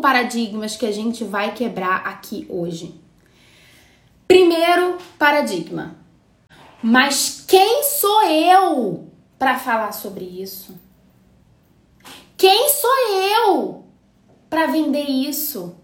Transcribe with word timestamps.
paradigmas 0.00 0.76
que 0.76 0.86
a 0.86 0.92
gente 0.92 1.24
vai 1.24 1.54
quebrar 1.54 2.06
aqui 2.06 2.46
hoje. 2.48 3.00
Primeiro 4.26 4.98
paradigma. 5.18 5.96
Mas 6.82 7.44
quem 7.46 7.82
sou 7.82 8.22
eu 8.22 9.08
para 9.38 9.58
falar 9.58 9.92
sobre 9.92 10.24
isso? 10.24 10.74
Quem 12.36 12.68
sou 12.68 12.90
eu 13.46 13.84
para 14.48 14.66
vender 14.66 15.08
isso? 15.08 15.74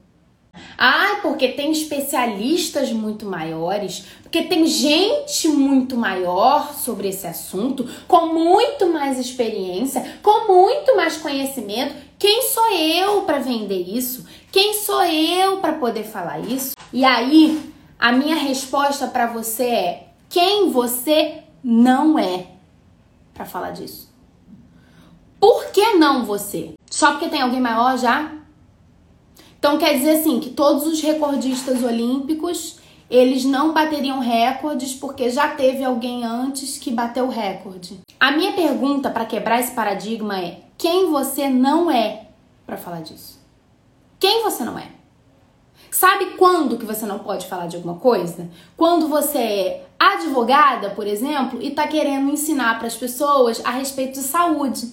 Ah, 0.79 1.19
porque 1.23 1.49
tem 1.49 1.73
especialistas 1.73 2.93
muito 2.93 3.27
maiores, 3.27 4.05
porque 4.23 4.43
tem 4.43 4.67
gente 4.67 5.49
muito 5.49 5.97
maior 5.97 6.73
sobre 6.75 7.09
esse 7.09 7.27
assunto, 7.27 7.89
com 8.07 8.27
muito 8.27 8.87
mais 8.87 9.19
experiência, 9.19 10.19
com 10.23 10.47
muito 10.53 10.97
mais 10.97 11.17
conhecimento. 11.17 11.95
Quem 12.19 12.43
sou 12.43 12.71
eu 12.73 13.23
para 13.23 13.39
vender 13.39 13.83
isso? 13.83 14.27
Quem 14.51 14.75
sou 14.75 15.03
eu 15.05 15.59
para 15.59 15.75
poder 15.75 16.05
falar 16.05 16.41
isso? 16.41 16.75
E 16.93 17.05
aí, 17.05 17.73
a 17.99 18.13
minha 18.13 18.37
resposta 18.37 19.07
para 19.07 19.27
você 19.27 19.65
é: 19.65 20.09
quem 20.29 20.71
você 20.71 21.43
não 21.63 22.19
é 22.19 22.47
para 23.33 23.45
falar 23.45 23.71
disso? 23.71 24.13
Por 25.41 25.67
que 25.67 25.95
não 25.95 26.25
você? 26.25 26.75
Só 26.91 27.13
porque 27.13 27.29
tem 27.29 27.43
alguém 27.43 27.61
maior 27.61 27.99
já? 27.99 28.33
Então 29.59 29.79
quer 29.79 29.95
dizer 29.95 30.19
assim 30.21 30.41
que 30.41 30.51
todos 30.51 30.87
os 30.87 31.01
recordistas 31.01 31.83
olímpicos 31.83 32.79
eles 33.11 33.45
não 33.45 33.73
bateriam 33.73 34.19
recordes 34.19 34.95
porque 34.95 35.31
já 35.31 35.49
teve 35.49 35.85
alguém 35.85 36.25
antes 36.25 36.79
que 36.79 36.91
bateu 36.91 37.27
o 37.27 37.31
recorde. 37.31 38.01
A 38.19 38.33
minha 38.33 38.53
pergunta 38.53 39.11
para 39.11 39.25
quebrar 39.25 39.61
esse 39.61 39.73
paradigma 39.73 40.39
é: 40.39 40.64
quem 40.77 41.11
você 41.11 41.49
não 41.49 41.91
é 41.91 42.29
para 42.67 42.77
falar 42.77 43.01
disso? 43.01 43.41
Quem 44.19 44.43
você 44.43 44.65
não 44.65 44.79
é? 44.79 44.89
Sabe 45.91 46.37
quando 46.37 46.77
que 46.77 46.85
você 46.85 47.07
não 47.07 47.21
pode 47.21 47.47
falar 47.47 47.67
de 47.67 47.77
alguma 47.77 47.97
coisa? 47.97 48.51
Quando 48.77 49.07
você 49.07 49.39
é 49.39 49.87
advogada, 49.99 50.91
por 50.91 51.07
exemplo, 51.07 51.63
e 51.63 51.69
está 51.69 51.87
querendo 51.87 52.31
ensinar 52.31 52.79
para 52.79 52.89
as 52.89 52.97
pessoas 52.97 53.61
a 53.65 53.71
respeito 53.71 54.15
de 54.15 54.27
saúde. 54.27 54.93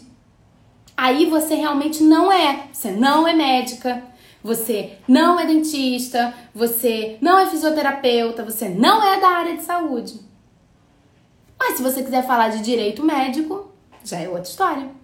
Aí 0.96 1.26
você 1.26 1.56
realmente 1.56 2.04
não 2.04 2.32
é. 2.32 2.68
Você 2.72 2.92
não 2.92 3.28
é 3.28 3.34
médica, 3.34 4.04
você 4.44 4.98
não 5.08 5.40
é 5.40 5.46
dentista, 5.46 6.34
você 6.54 7.18
não 7.20 7.40
é 7.40 7.48
fisioterapeuta, 7.48 8.44
você 8.44 8.70
não 8.70 9.04
é 9.04 9.20
da 9.20 9.30
área 9.30 9.58
de 9.58 9.64
saúde. 9.64 10.20
Mas 11.58 11.78
se 11.78 11.84
você 11.84 12.04
quiser 12.04 12.26
falar 12.26 12.50
de 12.50 12.62
direito 12.62 13.04
médico, 13.04 13.72
já 14.04 14.20
é 14.20 14.28
outra 14.28 14.44
história. 14.44 15.01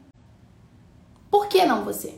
Por 1.37 1.45
que 1.45 1.63
não 1.67 1.83
você? 1.83 2.15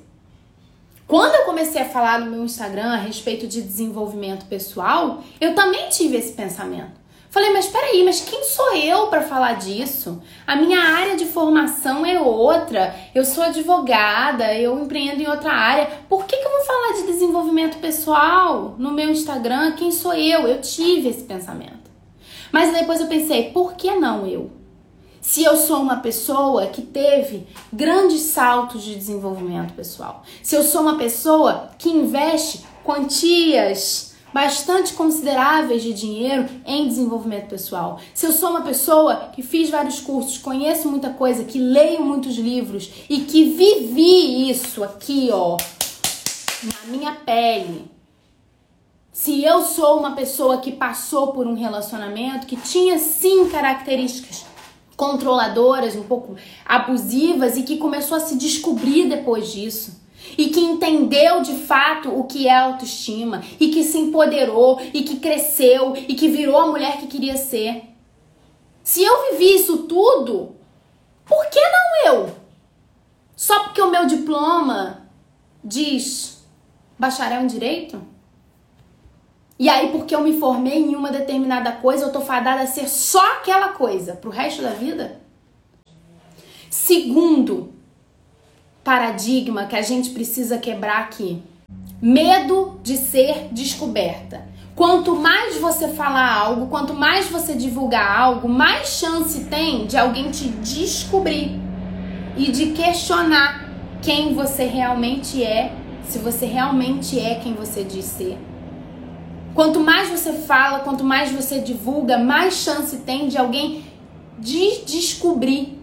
Quando 1.06 1.36
eu 1.36 1.44
comecei 1.44 1.82
a 1.82 1.90
falar 1.90 2.22
no 2.22 2.32
meu 2.32 2.46
Instagram 2.46 2.94
a 2.94 2.96
respeito 2.96 3.48
de 3.48 3.62
desenvolvimento 3.62 4.46
pessoal, 4.46 5.22
eu 5.42 5.54
também 5.54 5.90
tive 5.90 6.16
esse 6.16 6.32
pensamento. 6.32 6.94
Falei, 7.30 7.52
mas 7.52 7.68
peraí, 7.68 8.02
mas 8.06 8.22
quem 8.22 8.46
sou 8.46 8.74
eu 8.78 9.08
para 9.08 9.22
falar 9.22 9.58
disso? 9.58 10.24
A 10.48 10.56
minha 10.56 10.80
área 10.80 11.18
de 11.18 11.26
formação 11.26 12.06
é 12.06 12.18
outra. 12.18 12.96
Eu 13.14 13.26
sou 13.26 13.44
advogada, 13.44 14.54
eu 14.56 14.80
empreendo 14.80 15.22
em 15.22 15.28
outra 15.28 15.52
área. 15.52 15.90
Por 16.08 16.24
que, 16.24 16.38
que 16.38 16.46
eu 16.46 16.52
vou 16.52 16.62
falar 16.62 16.94
de 16.94 17.08
desenvolvimento 17.08 17.78
pessoal 17.80 18.76
no 18.78 18.92
meu 18.92 19.10
Instagram? 19.12 19.74
Quem 19.74 19.92
sou 19.92 20.14
eu? 20.14 20.48
Eu 20.48 20.62
tive 20.62 21.10
esse 21.10 21.24
pensamento. 21.24 21.92
Mas 22.54 22.72
depois 22.72 23.02
eu 23.02 23.08
pensei, 23.08 23.52
por 23.52 23.74
que 23.74 23.94
não 23.96 24.26
eu? 24.26 24.59
Se 25.30 25.44
eu 25.44 25.56
sou 25.56 25.80
uma 25.80 25.98
pessoa 25.98 26.66
que 26.66 26.82
teve 26.82 27.46
grandes 27.72 28.22
saltos 28.22 28.82
de 28.82 28.96
desenvolvimento 28.96 29.76
pessoal, 29.76 30.24
se 30.42 30.56
eu 30.56 30.64
sou 30.64 30.82
uma 30.82 30.98
pessoa 30.98 31.70
que 31.78 31.88
investe 31.88 32.66
quantias 32.84 34.16
bastante 34.34 34.94
consideráveis 34.94 35.84
de 35.84 35.94
dinheiro 35.94 36.50
em 36.66 36.88
desenvolvimento 36.88 37.48
pessoal. 37.48 38.00
Se 38.12 38.26
eu 38.26 38.32
sou 38.32 38.50
uma 38.50 38.62
pessoa 38.62 39.30
que 39.32 39.44
fiz 39.44 39.70
vários 39.70 40.00
cursos, 40.00 40.40
conheço 40.40 40.90
muita 40.90 41.12
coisa, 41.12 41.44
que 41.44 41.60
leio 41.60 42.04
muitos 42.04 42.36
livros 42.36 42.92
e 43.08 43.20
que 43.20 43.52
vivi 43.52 44.50
isso 44.50 44.84
aqui, 44.84 45.30
ó, 45.32 45.58
na 46.64 46.92
minha 46.92 47.12
pele. 47.12 47.86
Se 49.14 49.44
eu 49.44 49.62
sou 49.62 50.00
uma 50.00 50.16
pessoa 50.16 50.58
que 50.58 50.72
passou 50.72 51.34
por 51.34 51.46
um 51.46 51.54
relacionamento 51.54 52.48
que 52.48 52.56
tinha 52.56 52.98
sim 52.98 53.48
características 53.50 54.49
controladoras, 55.00 55.96
um 55.96 56.04
pouco 56.04 56.36
abusivas 56.66 57.56
e 57.56 57.64
que 57.64 57.78
começou 57.78 58.18
a 58.18 58.20
se 58.20 58.38
descobrir 58.38 59.08
depois 59.08 59.50
disso 59.50 59.98
e 60.38 60.50
que 60.50 60.60
entendeu 60.60 61.42
de 61.42 61.54
fato 61.56 62.10
o 62.10 62.26
que 62.26 62.50
é 62.50 62.54
autoestima 62.54 63.42
e 63.58 63.70
que 63.70 63.82
se 63.82 63.98
empoderou 63.98 64.78
e 64.94 65.04
que 65.04 65.16
cresceu 65.16 65.96
e 65.96 66.16
que 66.16 66.28
virou 66.28 66.58
a 66.58 66.68
mulher 66.68 66.98
que 66.98 67.08
queria 67.08 67.38
ser. 67.38 67.84
Se 68.84 69.02
eu 69.02 69.32
vivi 69.32 69.56
isso 69.56 69.84
tudo, 69.84 70.58
por 71.26 71.50
que 71.50 71.62
não 71.62 72.14
eu? 72.14 72.36
Só 73.38 73.64
porque 73.64 73.82
o 73.82 73.90
meu 73.90 74.06
diploma 74.06 75.10
diz 75.64 76.46
bacharel 76.98 77.44
em 77.44 77.48
direito? 77.48 78.02
E 79.60 79.68
aí, 79.68 79.90
porque 79.92 80.16
eu 80.16 80.22
me 80.22 80.40
formei 80.40 80.78
em 80.78 80.96
uma 80.96 81.12
determinada 81.12 81.74
coisa, 81.74 82.06
eu 82.06 82.14
tô 82.14 82.22
fadada 82.22 82.62
a 82.62 82.68
ser 82.68 82.88
só 82.88 83.34
aquela 83.34 83.70
coisa 83.70 84.14
pro 84.14 84.32
resto 84.32 84.62
da 84.62 84.70
vida? 84.70 85.20
Segundo, 86.70 87.74
paradigma 88.86 89.66
que 89.66 89.76
a 89.76 89.82
gente 89.82 90.12
precisa 90.12 90.58
quebrar 90.58 91.00
aqui. 91.00 91.44
Medo 92.02 92.80
de 92.82 92.96
ser 92.96 93.50
descoberta. 93.52 94.48
Quanto 94.78 95.18
mais 95.18 95.58
você 95.58 95.90
falar 95.90 96.34
algo, 96.34 96.68
quanto 96.68 96.94
mais 96.94 97.28
você 97.28 97.54
divulgar 97.54 98.18
algo, 98.18 98.48
mais 98.48 98.88
chance 98.88 99.44
tem 99.44 99.86
de 99.86 99.98
alguém 99.98 100.32
te 100.32 100.48
descobrir 100.48 101.60
e 102.38 102.50
de 102.50 102.68
questionar 102.68 103.70
quem 104.02 104.34
você 104.34 104.64
realmente 104.64 105.44
é, 105.44 105.74
se 106.08 106.18
você 106.18 106.46
realmente 106.46 107.20
é 107.20 107.36
quem 107.36 107.54
você 107.54 107.84
diz 107.84 108.06
ser. 108.06 108.38
Quanto 109.60 109.82
mais 109.82 110.08
você 110.08 110.32
fala, 110.32 110.80
quanto 110.80 111.04
mais 111.04 111.34
você 111.34 111.60
divulga, 111.60 112.18
mais 112.18 112.54
chance 112.54 112.96
tem 113.00 113.28
de 113.28 113.38
alguém 113.38 113.84
de 114.38 114.86
descobrir 114.86 115.78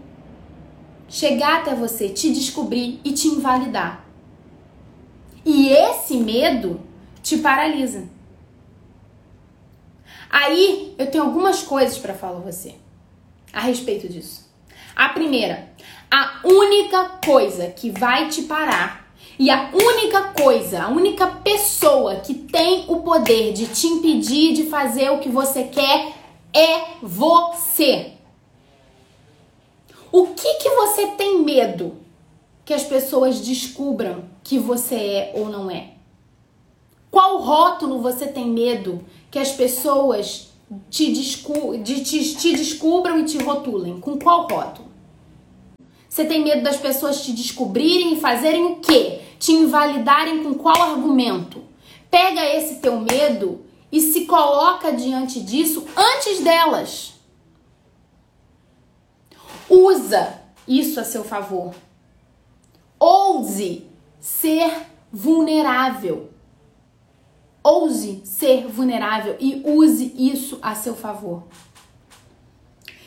chegar 1.07 1.59
até 1.59 1.75
você, 1.75 2.09
te 2.09 2.33
descobrir 2.33 2.99
e 3.05 3.11
te 3.11 3.27
invalidar. 3.27 4.03
E 5.45 5.69
esse 5.69 6.17
medo 6.17 6.81
te 7.21 7.37
paralisa. 7.37 8.09
Aí 10.27 10.95
eu 10.97 11.11
tenho 11.11 11.25
algumas 11.25 11.61
coisas 11.61 11.99
para 11.99 12.15
falar 12.15 12.39
a 12.39 12.51
você 12.51 12.73
a 13.53 13.59
respeito 13.59 14.09
disso. 14.09 14.51
A 14.95 15.09
primeira, 15.09 15.69
a 16.09 16.39
única 16.43 17.19
coisa 17.23 17.67
que 17.67 17.91
vai 17.91 18.27
te 18.27 18.41
parar 18.41 19.06
e 19.39 19.51
a 19.51 19.69
única 19.71 20.33
coisa, 20.33 20.83
a 20.83 20.89
única 20.89 21.27
pessoa 21.27 22.15
que 22.17 22.33
tem 22.33 22.85
o 22.87 23.01
poder 23.01 23.53
de 23.53 23.67
te 23.67 23.85
impedir 23.85 24.53
de 24.53 24.63
fazer 24.63 25.11
o 25.11 25.19
que 25.19 25.29
você 25.29 25.65
quer 25.65 26.13
é 26.51 26.97
você. 27.01 28.13
O 30.11 30.27
que 30.27 30.55
que 30.55 30.69
você 30.71 31.07
tem 31.07 31.43
medo 31.43 31.95
que 32.65 32.73
as 32.73 32.83
pessoas 32.83 33.39
descubram 33.39 34.23
que 34.43 34.57
você 34.57 34.95
é 34.95 35.31
ou 35.35 35.49
não 35.49 35.69
é? 35.69 35.91
Qual 37.11 37.37
rótulo 37.37 38.01
você 38.01 38.27
tem 38.27 38.47
medo 38.47 39.05
que 39.29 39.37
as 39.37 39.51
pessoas 39.51 40.49
te, 40.89 41.13
descu 41.13 41.77
de, 41.77 42.03
te, 42.03 42.35
te 42.35 42.55
descubram 42.55 43.19
e 43.19 43.25
te 43.25 43.37
rotulem? 43.37 43.99
Com 43.99 44.17
qual 44.17 44.47
rótulo? 44.47 44.87
Você 46.09 46.25
tem 46.25 46.43
medo 46.43 46.63
das 46.63 46.77
pessoas 46.77 47.23
te 47.23 47.31
descobrirem 47.31 48.13
e 48.13 48.19
fazerem 48.19 48.65
o 48.65 48.77
quê? 48.77 49.21
Te 49.39 49.51
invalidarem 49.51 50.43
com 50.43 50.53
qual 50.55 50.81
argumento? 50.81 51.63
Pega 52.09 52.43
esse 52.45 52.75
teu 52.75 52.99
medo 52.99 53.65
e 53.91 54.01
se 54.01 54.25
coloca 54.25 54.91
diante 54.91 55.39
disso 55.39 55.85
antes 55.95 56.39
delas. 56.43 57.13
Usa 59.69 60.41
isso 60.67 60.99
a 60.99 61.03
seu 61.03 61.23
favor. 61.23 61.73
Ouse 62.99 63.85
ser 64.19 64.87
vulnerável. 65.11 66.31
Ouse 67.63 68.21
ser 68.23 68.67
vulnerável 68.67 69.35
e 69.39 69.61
use 69.65 70.13
isso 70.17 70.57
a 70.61 70.73
seu 70.73 70.95
favor. 70.95 71.43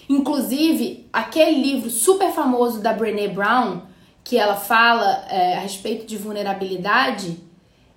Inclusive, 0.08 1.08
aquele 1.12 1.62
livro 1.62 1.88
super 1.88 2.32
famoso 2.32 2.80
da 2.80 2.92
Brené 2.92 3.28
Brown, 3.28 3.82
que 4.30 4.38
ela 4.38 4.54
fala 4.54 5.24
é, 5.28 5.56
a 5.56 5.58
respeito 5.58 6.06
de 6.06 6.16
vulnerabilidade, 6.16 7.36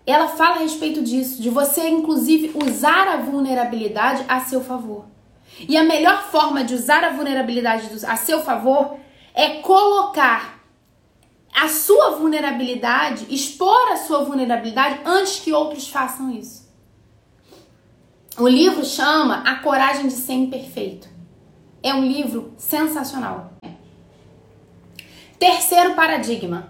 ela 0.04 0.28
fala 0.28 0.56
a 0.56 0.60
respeito 0.62 1.04
disso, 1.04 1.40
de 1.40 1.48
você, 1.48 1.88
inclusive, 1.88 2.58
usar 2.66 3.08
a 3.08 3.18
vulnerabilidade 3.18 4.26
a 4.28 4.40
seu 4.40 4.60
favor. 4.60 5.06
E 5.60 5.78
a 5.78 5.84
melhor 5.84 6.24
forma 6.32 6.64
de 6.64 6.74
usar 6.74 7.04
a 7.04 7.12
vulnerabilidade 7.12 7.88
a 8.08 8.16
seu 8.16 8.42
favor 8.42 8.98
é 9.36 9.60
colocar 9.60 10.60
a 11.54 11.68
sua 11.68 12.16
vulnerabilidade, 12.16 13.28
expor 13.30 13.92
a 13.92 13.98
sua 13.98 14.18
sua 14.18 14.24
vulnerabilidade 14.24 15.02
antes 15.06 15.40
que 15.40 15.54
outros 15.54 15.88
façam 15.88 16.32
isso. 16.32 16.68
O 18.40 18.48
livro 18.48 18.84
chama 18.84 19.44
A 19.48 19.60
Coragem 19.60 20.08
de 20.08 20.14
Ser 20.14 20.34
Imperfeito. 20.34 21.08
É 21.84 21.94
um 21.94 22.04
livro 22.04 22.56
sensacional. 22.58 23.53
Terceiro 25.44 25.94
paradigma. 25.94 26.70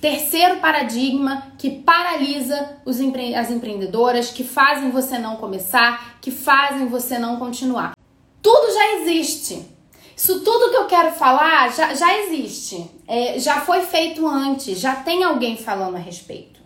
Terceiro 0.00 0.60
paradigma 0.60 1.48
que 1.58 1.70
paralisa 1.70 2.76
empre 2.86 3.34
as 3.34 3.50
empreendedoras, 3.50 4.30
que 4.30 4.44
fazem 4.44 4.92
você 4.92 5.18
não 5.18 5.34
começar, 5.34 6.18
que 6.20 6.30
fazem 6.30 6.86
você 6.86 7.18
não 7.18 7.36
continuar. 7.36 7.96
Tudo 8.40 8.72
já 8.72 9.00
existe. 9.00 9.68
Isso 10.16 10.44
tudo 10.44 10.70
que 10.70 10.76
eu 10.76 10.86
quero 10.86 11.10
falar 11.14 11.72
já, 11.72 11.92
já 11.94 12.16
existe. 12.20 12.88
É, 13.08 13.40
já 13.40 13.60
foi 13.62 13.80
feito 13.80 14.24
antes, 14.24 14.78
já 14.78 14.94
tem 14.94 15.24
alguém 15.24 15.56
falando 15.56 15.96
a 15.96 15.98
respeito. 15.98 16.60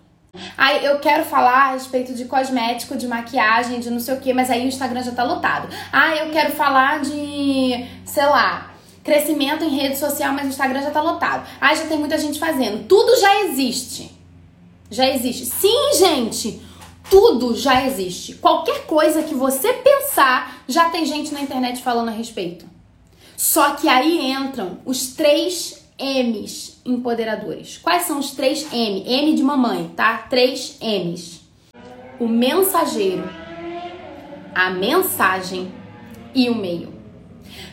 Aí 0.59 0.85
eu 0.85 0.99
quero 0.99 1.25
falar 1.25 1.69
a 1.69 1.73
respeito 1.73 2.13
de 2.13 2.27
cosmético, 2.27 2.99
de 2.99 3.09
maquiagem, 3.09 3.81
de 3.81 3.89
não 3.89 3.99
sei 3.99 4.13
o 4.13 4.21
que, 4.21 4.35
mas 4.35 4.51
aí 4.51 4.63
o 4.63 4.69
Instagram 4.69 5.03
já 5.03 5.13
tá 5.13 5.25
lotado. 5.25 5.75
Ah, 5.91 6.17
eu 6.17 6.31
quero 6.33 6.53
falar 6.53 7.01
de, 7.01 7.87
sei 8.05 8.27
lá, 8.27 8.75
crescimento 9.09 9.65
em 9.65 9.71
rede 9.71 9.97
social, 9.97 10.35
mas 10.35 10.45
o 10.45 10.51
Instagram 10.51 10.83
já 10.83 10.91
tá 10.91 11.01
lotado. 11.01 11.49
Ah, 11.59 11.75
já 11.75 11.87
tem 11.87 11.99
muita 11.99 12.19
gente 12.19 12.39
fazendo. 12.39 12.87
Tudo 12.87 13.19
já 13.19 13.45
existe. 13.45 14.13
Já 14.91 15.09
existe. 15.09 15.47
Sim, 15.47 15.95
gente, 15.99 16.61
tudo 17.11 17.57
já 17.57 17.87
existe. 17.87 18.35
Qualquer 18.35 18.85
coisa 18.87 19.23
que 19.23 19.35
você 19.35 19.73
pensar, 19.73 20.63
já 20.69 20.91
tem 20.91 21.07
gente 21.07 21.33
na 21.33 21.41
internet 21.41 21.83
falando 21.83 22.09
a 22.09 22.13
respeito. 22.13 22.67
Só 23.35 23.77
que 23.77 23.89
aí 23.89 24.31
entram 24.31 24.79
os 24.85 25.15
três 25.15 25.89
M's 25.99 26.81
empoderadores. 26.85 27.79
Quais 27.79 28.03
são 28.03 28.19
os 28.19 28.33
três 28.33 28.71
M? 28.73 29.05
M 29.07 29.35
de 29.35 29.43
mamãe, 29.43 29.91
tá? 29.97 30.19
Três 30.29 30.77
M's. 30.83 31.41
O 32.21 32.29
mensageiro, 32.29 33.29
a 34.55 34.71
mensagem 34.71 35.73
e 36.35 36.51
o 36.51 36.55
meio. 36.55 36.98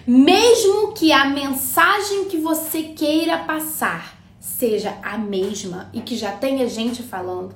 Mesmo 0.08 0.94
que 0.94 1.12
a 1.12 1.26
mensagem 1.26 2.26
que 2.26 2.38
você 2.38 2.84
queira 2.84 3.40
passar 3.40 4.18
seja 4.40 4.98
a 5.02 5.18
mesma 5.18 5.90
e 5.94 6.02
que 6.02 6.16
já 6.16 6.32
tenha 6.32 6.70
gente 6.70 7.02
falando, 7.02 7.56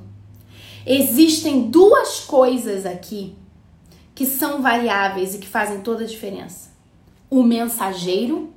existem 0.86 1.70
duas 1.70 2.22
coisas 2.22 2.86
aqui 2.86 3.36
que 4.16 4.26
são 4.26 4.62
variáveis 4.62 5.36
e 5.36 5.38
que 5.38 5.48
fazem 5.48 5.82
toda 5.82 6.04
a 6.04 6.08
diferença 6.08 6.70
o 7.30 7.44
mensageiro, 7.44 8.54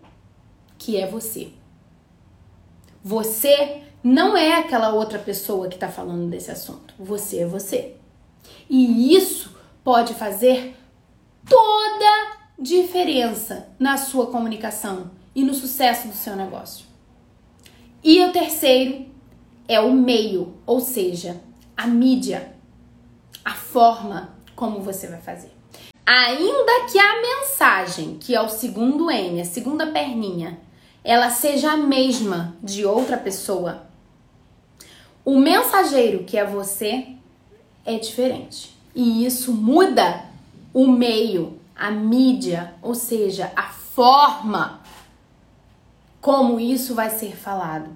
que 0.78 0.96
é 0.96 1.06
você. 1.06 1.52
Você 3.04 3.82
não 4.02 4.36
é 4.36 4.54
aquela 4.54 4.94
outra 4.94 5.18
pessoa 5.18 5.68
que 5.68 5.74
está 5.74 5.88
falando 5.88 6.30
desse 6.30 6.50
assunto. 6.50 6.94
Você 6.98 7.40
é 7.40 7.46
você. 7.46 7.96
E 8.68 9.14
isso 9.14 9.54
pode 9.84 10.14
fazer 10.14 10.76
toda 11.48 12.41
diferença 12.62 13.68
na 13.78 13.96
sua 13.96 14.28
comunicação 14.28 15.10
e 15.34 15.42
no 15.42 15.52
sucesso 15.52 16.06
do 16.06 16.14
seu 16.14 16.36
negócio. 16.36 16.86
E 18.04 18.24
o 18.24 18.32
terceiro 18.32 19.04
é 19.66 19.80
o 19.80 19.92
meio, 19.92 20.54
ou 20.64 20.80
seja, 20.80 21.40
a 21.76 21.86
mídia, 21.86 22.54
a 23.44 23.54
forma 23.54 24.36
como 24.54 24.80
você 24.80 25.08
vai 25.08 25.20
fazer. 25.20 25.50
Ainda 26.06 26.86
que 26.90 26.98
a 26.98 27.20
mensagem, 27.20 28.16
que 28.18 28.34
é 28.34 28.40
o 28.40 28.48
segundo 28.48 29.10
N, 29.10 29.40
a 29.40 29.44
segunda 29.44 29.86
perninha, 29.86 30.58
ela 31.02 31.30
seja 31.30 31.72
a 31.72 31.76
mesma 31.76 32.56
de 32.62 32.84
outra 32.84 33.16
pessoa, 33.16 33.86
o 35.24 35.38
mensageiro, 35.38 36.24
que 36.24 36.36
é 36.36 36.44
você, 36.44 37.08
é 37.84 37.98
diferente. 37.98 38.76
E 38.94 39.24
isso 39.24 39.52
muda 39.52 40.24
o 40.74 40.86
meio, 40.86 41.58
a 41.82 41.90
mídia, 41.90 42.72
ou 42.80 42.94
seja, 42.94 43.52
a 43.56 43.64
forma 43.64 44.80
como 46.20 46.60
isso 46.60 46.94
vai 46.94 47.10
ser 47.10 47.36
falado, 47.36 47.90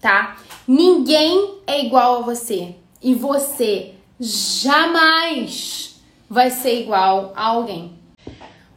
tá? 0.00 0.38
Ninguém 0.66 1.58
é 1.66 1.84
igual 1.84 2.16
a 2.16 2.22
você 2.22 2.74
e 3.02 3.14
você 3.14 3.96
jamais 4.18 6.00
vai 6.26 6.50
ser 6.50 6.80
igual 6.80 7.34
a 7.36 7.48
alguém. 7.48 7.92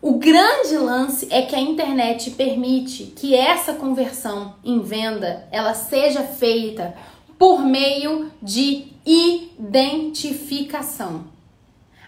O 0.02 0.20
grande 0.20 0.78
lance 0.78 1.30
é 1.32 1.44
que 1.44 1.56
a 1.56 1.62
internet 1.62 2.32
permite 2.32 3.06
que 3.06 3.34
essa 3.34 3.76
conversão 3.76 4.56
em 4.66 4.82
venda 4.82 5.48
ela 5.50 5.74
seja 5.74 6.24
feita 6.24 6.94
por 7.40 7.62
meio 7.62 8.30
de 8.42 8.88
identificação. 9.06 11.35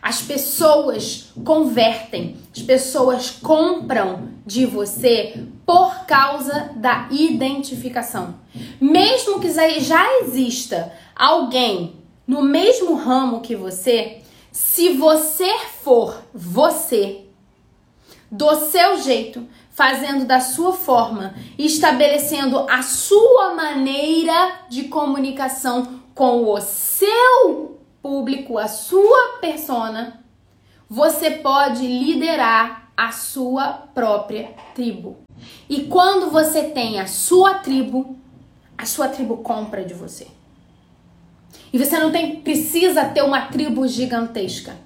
As 0.07 0.21
pessoas 0.21 1.33
convertem, 1.43 2.37
as 2.55 2.61
pessoas 2.61 3.29
compram 3.29 4.29
de 4.45 4.65
você 4.65 5.43
por 5.65 6.05
causa 6.05 6.71
da 6.77 7.09
identificação. 7.11 8.35
Mesmo 8.79 9.41
que 9.41 9.49
já 9.51 10.19
exista 10.21 10.93
alguém 11.13 11.97
no 12.25 12.41
mesmo 12.41 12.95
ramo 12.95 13.41
que 13.41 13.53
você, 13.53 14.21
se 14.49 14.93
você 14.93 15.53
for 15.83 16.23
você, 16.33 17.25
do 18.31 18.55
seu 18.67 19.01
jeito, 19.01 19.45
fazendo 19.71 20.23
da 20.23 20.39
sua 20.39 20.71
forma, 20.71 21.35
estabelecendo 21.59 22.59
a 22.69 22.81
sua 22.81 23.55
maneira 23.55 24.61
de 24.69 24.85
comunicação 24.85 25.99
com 26.15 26.49
o 26.49 26.61
seu 26.61 27.76
público, 28.07 28.57
a 28.57 28.69
sua 28.69 29.37
persona, 29.41 30.23
você 30.89 31.29
pode 31.31 31.85
liderar 31.85 32.89
a 32.95 33.11
sua 33.11 33.73
própria 33.93 34.51
tribo. 34.73 35.17
E 35.69 35.83
quando 35.83 36.31
você 36.31 36.63
tem 36.69 37.01
a 37.01 37.05
sua 37.05 37.55
tribo, 37.55 38.17
a 38.77 38.85
sua 38.85 39.09
tribo 39.09 39.37
compra 39.37 39.83
de 39.83 39.93
você. 39.93 40.27
E 41.73 41.77
você 41.77 41.99
não 41.99 42.13
tem 42.13 42.37
precisa 42.37 43.03
ter 43.03 43.23
uma 43.23 43.41
tribo 43.47 43.85
gigantesca. 43.85 44.77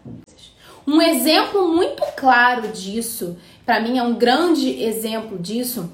Um 0.87 0.99
exemplo 0.99 1.67
muito 1.67 2.01
claro 2.17 2.69
disso, 2.69 3.37
para 3.63 3.79
mim 3.79 3.99
é 3.99 4.03
um 4.03 4.15
grande 4.15 4.81
exemplo 4.81 5.37
disso, 5.37 5.91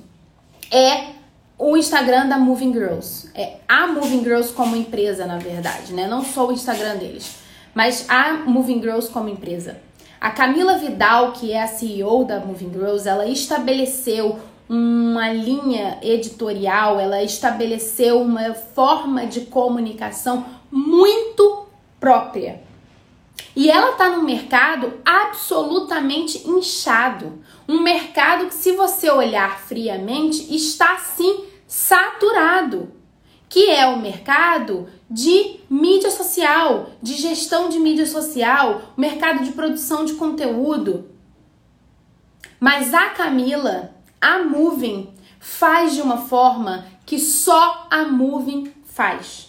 é 0.71 1.17
o 1.57 1.75
Instagram 1.75 2.27
da 2.27 2.38
Moving 2.38 2.74
Girls. 2.74 3.30
É 3.33 3.57
a 3.68 3.88
Moving 3.88 4.24
Girls 4.24 4.54
como 4.54 4.75
empresa, 4.75 5.25
na 5.25 5.38
verdade, 5.38 5.94
né? 5.94 6.07
Não 6.07 6.24
só 6.24 6.48
o 6.48 6.51
Instagram 6.51 6.98
deles, 6.98 7.38
mas 7.74 8.05
a 8.10 8.34
Moving 8.34 8.82
Girls 8.82 9.10
como 9.10 9.29
empresa. 9.29 9.79
A 10.20 10.32
Camila 10.32 10.77
Vidal, 10.77 11.34
que 11.34 11.51
é 11.51 11.62
a 11.62 11.67
CEO 11.67 12.25
da 12.25 12.39
Moving 12.39 12.72
Girls, 12.74 13.08
ela 13.08 13.27
estabeleceu 13.27 14.39
uma 14.70 15.32
linha 15.32 15.98
editorial, 16.01 17.00
ela 17.00 17.24
estabeleceu 17.24 18.22
uma 18.22 18.53
forma 18.53 19.25
de 19.25 19.41
comunicação 19.41 20.46
muito 20.72 21.67
própria. 22.00 22.66
E 23.58 23.72
ela 23.72 23.94
está 23.94 24.12
num 24.12 24.22
mercado 24.22 25.02
absolutamente 25.04 26.48
inchado. 26.48 27.42
Um 27.68 27.80
mercado 27.80 28.46
que, 28.46 28.54
se 28.54 28.74
você 28.74 29.10
olhar 29.10 29.60
friamente, 29.62 30.56
está 30.56 31.00
sim 31.00 31.44
saturado. 31.66 32.94
Que 33.50 33.72
é 33.72 33.88
o 33.88 33.98
mercado 33.98 34.88
de 35.10 35.60
mídia 35.68 36.12
social, 36.12 36.92
de 37.02 37.16
gestão 37.16 37.68
de 37.68 37.80
mídia 37.80 38.06
social, 38.06 38.94
mercado 38.96 39.44
de 39.44 39.52
produção 39.54 40.06
de 40.06 40.14
conteúdo. 40.14 41.10
Mas 42.60 42.94
a 42.94 43.10
Camila, 43.10 43.92
a 44.22 44.38
Moving, 44.38 45.12
faz 45.40 45.96
de 45.96 46.02
uma 46.04 46.18
forma 46.18 46.86
que 47.08 47.18
só 47.18 47.88
a 47.90 48.04
Moving 48.04 48.72
faz. 48.86 49.47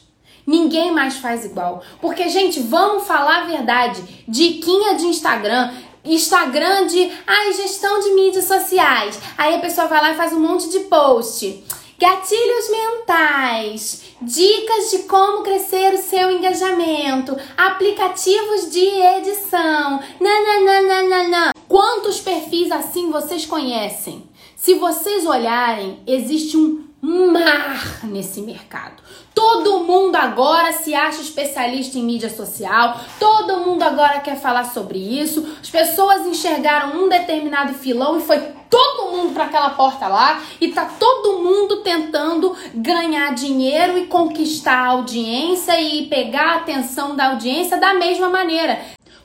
Ninguém 0.49 0.91
mais 0.91 1.19
faz 1.19 1.45
igual. 1.45 1.83
Porque, 2.01 2.27
gente, 2.31 2.59
vamos 2.61 3.07
falar 3.07 3.43
a 3.43 3.45
verdade. 3.45 4.25
Diquinha 4.27 4.95
de 4.95 5.05
Instagram. 5.05 5.71
Instagram 6.03 6.87
de 6.87 7.13
ai, 7.27 7.53
gestão 7.53 8.01
de 8.01 8.13
mídias 8.13 8.47
sociais. 8.47 9.21
Aí 9.37 9.57
a 9.57 9.59
pessoa 9.59 9.89
vai 9.89 10.01
lá 10.01 10.13
e 10.13 10.17
faz 10.17 10.33
um 10.33 10.41
monte 10.41 10.71
de 10.71 10.81
post. 10.81 11.63
Gatilhos 11.99 12.71
mentais, 12.71 14.05
dicas 14.23 14.91
de 14.91 15.01
como 15.01 15.43
crescer 15.43 15.93
o 15.93 15.99
seu 15.99 16.31
engajamento, 16.31 17.37
aplicativos 17.55 18.71
de 18.71 18.87
edição. 18.87 20.01
Nananana. 20.19 21.53
Quantos 21.69 22.21
perfis 22.21 22.73
assim 22.73 23.11
vocês 23.11 23.45
conhecem? 23.45 24.27
Se 24.57 24.75
vocês 24.75 25.27
olharem, 25.27 26.01
existe 26.07 26.57
um 26.57 26.88
mar 27.01 28.01
nesse 28.05 28.41
mercado. 28.43 29.03
Todo 29.35 29.81
mundo 29.85 30.17
agora 30.17 30.73
se 30.73 30.95
acha 30.95 31.21
especialista 31.21 31.99
em 31.99 32.03
mídia 32.03 32.29
social, 32.29 33.01
todo 33.19 33.61
mundo 33.61 33.83
agora 33.83 34.21
quer 34.21 34.37
falar 34.37 34.65
sobre 34.65 34.99
isso. 34.99 35.47
As 35.61 35.71
pessoas 35.71 36.27
enxergaram 36.27 37.05
um 37.05 37.09
determinado 37.09 37.75
filão 37.75 38.19
e 38.19 38.23
foi 38.23 38.39
todo 38.69 39.13
mundo 39.13 39.33
para 39.33 39.45
aquela 39.45 39.71
porta 39.71 40.09
lá 40.09 40.43
e 40.61 40.69
tá 40.69 40.85
todo 40.99 41.43
mundo 41.43 41.79
tentando 41.79 42.55
ganhar 42.75 43.35
dinheiro 43.35 43.97
e 43.99 44.07
conquistar 44.07 44.79
a 44.79 44.89
audiência 44.89 45.81
e 45.81 46.07
pegar 46.07 46.53
a 46.53 46.57
atenção 46.57 47.17
da 47.17 47.31
audiência 47.31 47.79
da 47.79 47.95
mesma 47.95 48.29
maneira. 48.29 48.79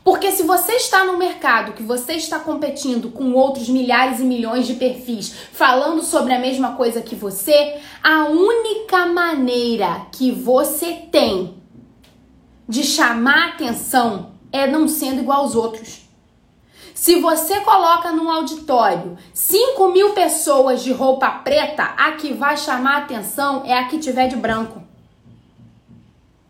Porque 0.04 0.32
se 0.32 0.44
você 0.44 0.74
está 0.74 1.06
no 1.06 1.18
mercado, 1.18 1.74
que 1.74 1.82
você 1.82 2.14
está 2.14 2.38
competindo 2.38 3.10
com 3.10 3.34
outros 3.34 3.70
milhares 3.70 4.20
e 4.20 4.24
milhões 4.24 4.68
de 4.68 4.74
perfis 4.74 5.34
falando 5.54 6.04
sobre 6.04 6.34
a 6.34 6.40
mesma 6.40 6.76
coisa 6.76 7.02
que 7.02 7.16
você, 7.16 7.80
a 8.04 8.26
única 8.26 9.06
maneira 9.06 10.08
que 10.12 10.30
você 10.30 10.94
tem 11.10 11.56
de 12.68 12.84
chamar 12.84 13.50
atenção 13.50 14.34
é 14.52 14.68
não 14.68 14.88
sendo 14.88 15.22
igual 15.22 15.42
aos 15.42 15.56
outros. 15.56 16.02
Se 16.94 17.20
você 17.20 17.62
coloca 17.62 18.12
num 18.12 18.30
auditório 18.30 19.18
5 19.34 19.90
mil 19.90 20.12
pessoas 20.12 20.84
de 20.84 20.92
roupa 20.92 21.30
preta, 21.30 21.84
a 21.84 22.14
que 22.14 22.34
vai 22.34 22.58
chamar 22.58 23.04
atenção 23.04 23.64
é 23.66 23.74
a 23.74 23.88
que 23.88 24.00
tiver 24.00 24.28
de 24.28 24.36
branco. 24.36 24.82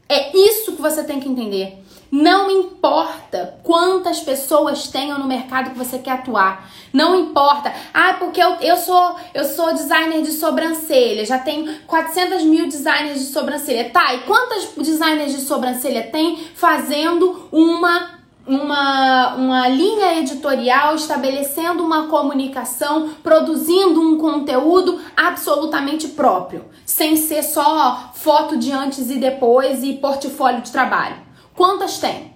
É 0.09 0.35
isso 0.35 0.73
que 0.73 0.81
você 0.81 1.03
tem 1.03 1.19
que 1.19 1.29
entender. 1.29 1.82
Não 2.15 2.51
importa 2.51 3.55
quantas 3.63 4.19
pessoas 4.19 4.87
tenham 4.87 5.17
no 5.17 5.25
mercado 5.25 5.71
que 5.71 5.77
você 5.79 5.97
quer 5.97 6.11
atuar. 6.11 6.69
Não 6.93 7.19
importa. 7.19 7.73
Ah, 7.91 8.13
porque 8.19 8.39
eu, 8.39 8.51
eu, 8.61 8.77
sou, 8.77 9.15
eu 9.33 9.43
sou 9.43 9.73
designer 9.73 10.21
de 10.21 10.31
sobrancelha. 10.31 11.25
Já 11.25 11.39
tenho 11.39 11.75
400 11.87 12.43
mil 12.43 12.67
designers 12.67 13.17
de 13.17 13.25
sobrancelha. 13.25 13.89
Tá, 13.89 14.13
e 14.13 14.19
quantas 14.25 14.75
designers 14.77 15.31
de 15.31 15.41
sobrancelha 15.41 16.03
tem 16.03 16.37
fazendo 16.53 17.49
uma 17.51 18.21
uma, 18.45 19.35
uma 19.35 19.67
linha 19.69 20.19
editorial, 20.19 20.95
estabelecendo 20.95 21.81
uma 21.81 22.07
comunicação, 22.07 23.11
produzindo 23.23 24.01
um 24.01 24.17
conteúdo 24.17 24.99
absolutamente 25.15 26.09
próprio, 26.09 26.65
sem 26.85 27.15
ser 27.15 27.41
só 27.41 28.11
foto 28.13 28.57
de 28.57 28.69
antes 28.69 29.09
e 29.09 29.15
depois 29.15 29.81
e 29.81 29.93
portfólio 29.93 30.61
de 30.61 30.73
trabalho. 30.73 31.22
Quantas 31.55 31.99
tem? 31.99 32.33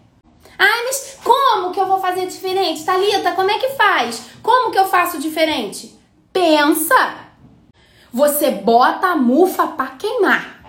Ai, 0.57 0.83
mas 0.85 1.17
como 1.23 1.71
que 1.71 1.79
eu 1.79 1.87
vou 1.87 1.99
fazer 1.99 2.25
diferente? 2.25 2.83
Thalita, 2.83 3.31
como 3.33 3.51
é 3.51 3.59
que 3.59 3.69
faz? 3.69 4.23
Como 4.41 4.71
que 4.71 4.79
eu 4.79 4.85
faço 4.85 5.19
diferente? 5.19 5.97
Pensa! 6.31 7.27
Você 8.11 8.51
bota 8.51 9.07
a 9.07 9.15
mufa 9.15 9.67
para 9.67 9.87
queimar. 9.87 10.63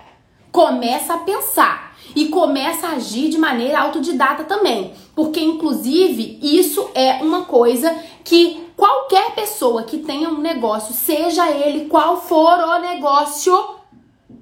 Começa 0.51 1.13
a 1.13 1.19
pensar 1.19 1.95
e 2.15 2.27
começa 2.27 2.87
a 2.87 2.91
agir 2.91 3.29
de 3.29 3.37
maneira 3.37 3.79
autodidata 3.79 4.43
também, 4.43 4.93
porque 5.15 5.39
inclusive 5.39 6.39
isso 6.41 6.89
é 6.95 7.21
uma 7.21 7.45
coisa 7.45 7.95
que 8.23 8.67
qualquer 8.75 9.31
pessoa 9.35 9.83
que 9.83 9.99
tenha 9.99 10.29
um 10.29 10.39
negócio, 10.39 10.93
seja 10.93 11.49
ele 11.51 11.85
qual 11.85 12.21
for 12.21 12.59
o 12.59 12.79
negócio, 12.79 13.75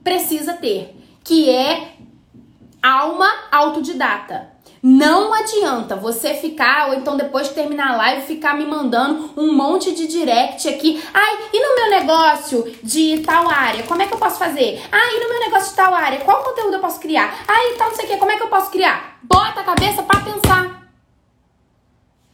precisa 0.04 0.54
ter, 0.54 0.96
que 1.24 1.50
é 1.50 1.94
alma 2.82 3.28
autodidata. 3.52 4.58
Não 4.82 5.34
adianta 5.34 5.96
você 5.96 6.36
ficar, 6.36 6.90
ou 6.90 6.94
então 6.94 7.18
depois 7.18 7.48
de 7.48 7.56
terminar 7.56 7.94
a 7.94 7.98
live, 7.98 8.28
ficar 8.28 8.56
me 8.56 8.66
mandando 8.66 9.32
um 9.36 9.52
monte 9.54 9.94
de 9.94 10.08
direct 10.08 10.68
aqui. 10.70 11.04
Ai, 11.14 11.38
e 11.52 11.60
no 11.60 11.76
meu 11.76 12.00
negócio 12.00 12.64
de 12.84 13.20
tal 13.20 13.50
área, 13.50 13.84
como 13.84 14.02
é 14.02 14.08
que 14.08 14.14
eu 14.14 14.20
posso 14.20 14.38
fazer? 14.38 14.82
Ai, 14.92 15.16
e 15.16 15.24
no 15.24 15.30
meu 15.30 15.40
negócio 15.40 15.72
de 15.72 15.76
tal 15.76 15.94
área, 15.94 16.20
qual 16.20 16.44
conteúdo 16.44 16.76
eu 16.76 16.80
posso 16.80 17.00
criar? 17.00 17.44
Ai, 17.48 17.74
tal, 17.78 17.90
não 17.90 17.96
sei 17.96 18.06
o 18.06 18.08
que, 18.08 18.18
como 18.18 18.32
é 18.32 18.38
que 18.38 18.44
eu 18.44 18.50
posso 18.50 18.70
criar? 18.70 19.18
Bota 19.24 19.62
a 19.62 19.64
cabeça 19.64 20.04
para 20.04 20.22
pensar. 20.22 20.88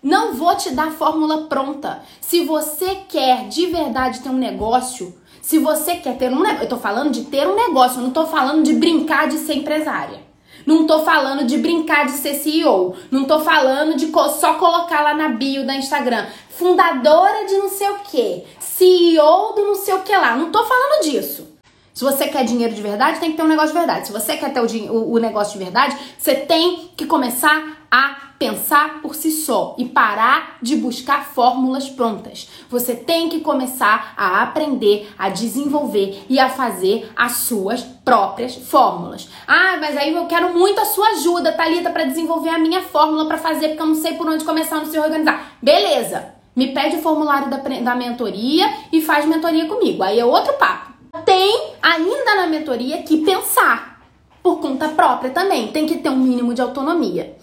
Não 0.04 0.34
vou 0.34 0.54
te 0.58 0.72
dar 0.72 0.92
fórmula 0.92 1.48
pronta. 1.48 2.04
Se 2.20 2.44
você 2.44 2.96
quer 3.08 3.48
de 3.48 3.68
verdade 3.68 4.20
ter 4.20 4.30
um 4.30 4.38
negócio, 4.38 5.18
se 5.42 5.58
você 5.58 5.96
quer 5.96 6.18
ter 6.18 6.30
um 6.30 6.42
negócio, 6.42 6.64
eu 6.66 6.70
tô 6.70 6.78
falando 6.78 7.12
de 7.12 7.24
ter 7.24 7.48
um 7.48 7.56
negócio, 7.56 8.00
eu 8.00 8.04
não 8.04 8.12
tô 8.12 8.28
falando 8.28 8.64
de 8.64 8.74
brincar 8.74 9.30
de 9.30 9.38
ser 9.38 9.56
empresária. 9.56 10.33
Não 10.66 10.86
tô 10.88 11.04
falando 11.04 11.46
de 11.46 11.58
brincar 11.58 12.06
de 12.06 12.12
ser 12.14 12.36
CEO. 12.36 12.96
Não 13.12 13.26
tô 13.26 13.40
falando 13.40 13.96
de 13.96 14.12
só 14.40 14.54
colocar 14.56 15.02
lá 15.02 15.14
na 15.14 15.30
bio 15.30 15.66
da 15.66 15.76
Instagram. 15.76 16.26
Fundadora 16.50 17.46
de 17.46 17.58
não 17.58 17.70
sei 17.70 17.90
o 17.90 18.00
que. 18.00 18.44
CEO 18.60 19.54
do 19.56 19.66
não 19.66 19.76
sei 19.76 19.94
o 19.94 20.02
que 20.02 20.16
lá. 20.16 20.36
Não 20.36 20.52
tô 20.52 20.64
falando 20.64 21.04
disso. 21.04 21.54
Se 21.94 22.04
você 22.04 22.28
quer 22.28 22.44
dinheiro 22.44 22.74
de 22.74 22.82
verdade, 22.82 23.20
tem 23.20 23.32
que 23.32 23.38
ter 23.38 23.44
um 23.44 23.48
negócio 23.48 23.72
de 23.72 23.78
verdade. 23.78 24.08
Se 24.08 24.14
você 24.14 24.36
quer 24.36 24.52
ter 24.52 24.60
o, 24.60 24.92
o, 24.92 25.14
o 25.14 25.20
negócio 25.20 25.58
de 25.58 25.64
verdade, 25.64 25.96
você 26.18 26.34
tem 26.34 26.90
que 26.98 27.06
começar 27.06 27.83
a 27.94 28.34
pensar 28.40 29.04
por 29.04 29.14
si 29.14 29.30
só 29.30 29.76
e 29.78 29.86
parar 29.86 30.58
de 30.64 30.76
buscar 30.76 31.24
fórmulas 31.24 31.88
prontas. 31.88 32.50
Você 32.68 32.96
tem 32.96 33.30
que 33.30 33.42
começar 33.42 34.16
a 34.18 34.42
aprender, 34.42 35.14
a 35.16 35.30
desenvolver 35.30 36.26
e 36.28 36.40
a 36.40 36.50
fazer 36.50 37.12
as 37.16 37.34
suas 37.34 37.84
próprias 37.84 38.56
fórmulas. 38.56 39.30
Ah, 39.48 39.78
mas 39.80 39.96
aí 39.96 40.12
eu 40.12 40.26
quero 40.26 40.52
muito 40.52 40.82
a 40.82 40.86
sua 40.86 41.10
ajuda, 41.10 41.52
Talita, 41.52 41.92
para 41.92 42.06
desenvolver 42.06 42.50
a 42.50 42.58
minha 42.58 42.82
fórmula 42.82 43.28
para 43.28 43.38
fazer, 43.38 43.68
porque 43.68 43.84
eu 43.84 43.88
não 43.88 43.96
sei 43.96 44.16
por 44.16 44.28
onde 44.28 44.44
começar, 44.44 44.78
não 44.78 44.88
sei 44.88 45.00
organizar. 45.00 45.54
Beleza. 45.62 46.34
Me 46.56 46.74
pede 46.74 46.96
o 46.96 47.02
formulário 47.02 47.50
da, 47.52 47.58
da 47.58 47.96
mentoria 47.96 48.74
e 48.92 49.04
faz 49.04 49.26
mentoria 49.26 49.68
comigo. 49.68 50.02
Aí 50.02 50.20
é 50.20 50.26
outro 50.26 50.54
papo. 50.54 50.94
Tem 51.24 51.74
ainda 51.80 52.36
na 52.38 52.48
mentoria 52.48 53.04
que 53.04 53.18
pensar 53.18 54.02
por 54.42 54.60
conta 54.60 54.90
própria 54.90 55.30
também. 55.30 55.68
Tem 55.68 55.86
que 55.86 56.00
ter 56.00 56.10
um 56.10 56.18
mínimo 56.18 56.56
de 56.56 56.62
autonomia. 56.62 57.38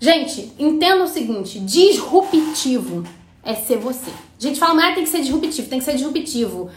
Gente, 0.00 0.52
entenda 0.58 1.04
o 1.04 1.08
seguinte: 1.08 1.60
disruptivo 1.60 3.04
é 3.42 3.54
ser 3.54 3.78
você. 3.78 4.10
A 4.10 4.42
gente 4.42 4.58
fala, 4.58 4.74
mas 4.74 4.94
tem 4.94 5.04
que 5.04 5.10
ser 5.10 5.20
disruptivo, 5.20 5.68
tem 5.68 5.78
que 5.78 5.84
ser 5.84 5.94
disruptivo. 5.94 6.70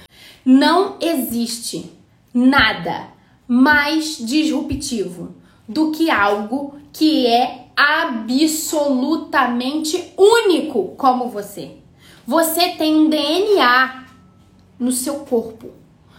Não 0.46 0.98
existe 1.02 1.92
nada 2.34 3.08
mais 3.48 4.18
disruptivo 4.18 5.36
do 5.68 5.92
que 5.92 6.10
algo 6.10 6.76
que 6.94 7.28
é 7.28 7.68
absolutamente 7.76 10.14
único 10.18 10.96
como 10.98 11.30
você. 11.30 11.72
Você 12.26 12.70
tem 12.70 12.96
um 12.96 13.10
DNA 13.10 14.06
no 14.80 14.92
seu 14.92 15.20
corpo. 15.20 15.70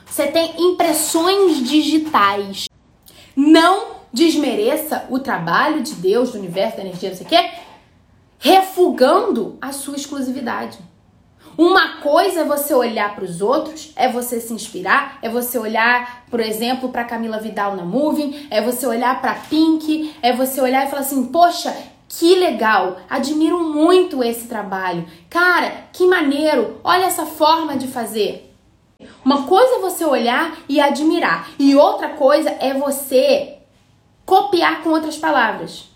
Você 0.06 0.26
tem 0.26 0.54
impressões 0.58 1.68
digitais. 1.68 2.68
Não 3.36 3.97
desmereça 4.18 5.06
o 5.08 5.20
trabalho 5.20 5.80
de 5.80 5.94
Deus, 5.94 6.32
do 6.32 6.38
universo, 6.38 6.76
da 6.76 6.82
energia, 6.82 7.10
não 7.10 7.16
sei 7.16 7.26
o 7.26 7.28
quê, 7.28 7.50
refugando 8.40 9.56
a 9.60 9.70
sua 9.70 9.94
exclusividade. 9.94 10.76
Uma 11.56 11.96
coisa 11.98 12.40
é 12.40 12.44
você 12.44 12.74
olhar 12.74 13.14
para 13.14 13.24
os 13.24 13.40
outros, 13.40 13.92
é 13.94 14.08
você 14.08 14.40
se 14.40 14.52
inspirar, 14.52 15.18
é 15.22 15.28
você 15.28 15.56
olhar, 15.56 16.24
por 16.30 16.40
exemplo, 16.40 16.88
para 16.88 17.04
Camila 17.04 17.38
Vidal 17.38 17.76
na 17.76 17.84
Moving, 17.84 18.48
é 18.50 18.60
você 18.60 18.86
olhar 18.86 19.20
para 19.20 19.34
Pink, 19.34 20.14
é 20.20 20.32
você 20.32 20.60
olhar 20.60 20.86
e 20.86 20.90
falar 20.90 21.02
assim: 21.02 21.26
"Poxa, 21.26 21.76
que 22.08 22.34
legal! 22.36 22.98
Admiro 23.08 23.60
muito 23.60 24.22
esse 24.22 24.46
trabalho. 24.46 25.06
Cara, 25.28 25.72
que 25.92 26.06
maneiro! 26.06 26.80
Olha 26.82 27.06
essa 27.06 27.26
forma 27.26 27.76
de 27.76 27.86
fazer." 27.86 28.52
Uma 29.24 29.44
coisa 29.44 29.76
é 29.76 29.80
você 29.80 30.04
olhar 30.04 30.56
e 30.68 30.80
admirar, 30.80 31.50
e 31.58 31.74
outra 31.76 32.10
coisa 32.10 32.50
é 32.60 32.74
você 32.74 33.57
copiar 34.28 34.82
com 34.82 34.90
outras 34.90 35.16
palavras. 35.16 35.88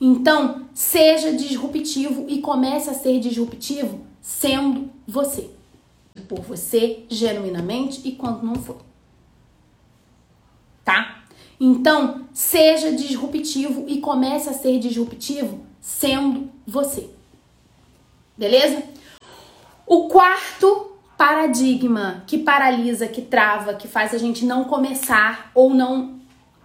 Então, 0.00 0.66
seja 0.72 1.30
disruptivo 1.30 2.24
e 2.26 2.40
comece 2.40 2.88
a 2.88 2.94
ser 2.94 3.20
disruptivo 3.20 4.00
sendo 4.22 4.88
você. 5.06 5.50
Por 6.26 6.40
você, 6.40 7.04
genuinamente 7.06 8.00
e 8.08 8.12
quando 8.12 8.42
não 8.42 8.54
for. 8.54 8.78
Tá? 10.82 11.22
Então, 11.60 12.26
seja 12.32 12.90
disruptivo 12.92 13.84
e 13.88 14.00
comece 14.00 14.48
a 14.48 14.54
ser 14.54 14.78
disruptivo 14.78 15.66
sendo 15.82 16.48
você. 16.66 17.10
Beleza? 18.38 18.82
O 19.86 20.08
quarto 20.08 20.92
paradigma 21.18 22.24
que 22.26 22.38
paralisa, 22.38 23.06
que 23.06 23.20
trava, 23.20 23.74
que 23.74 23.86
faz 23.86 24.14
a 24.14 24.18
gente 24.18 24.46
não 24.46 24.64
começar 24.64 25.50
ou 25.54 25.74
não 25.74 26.23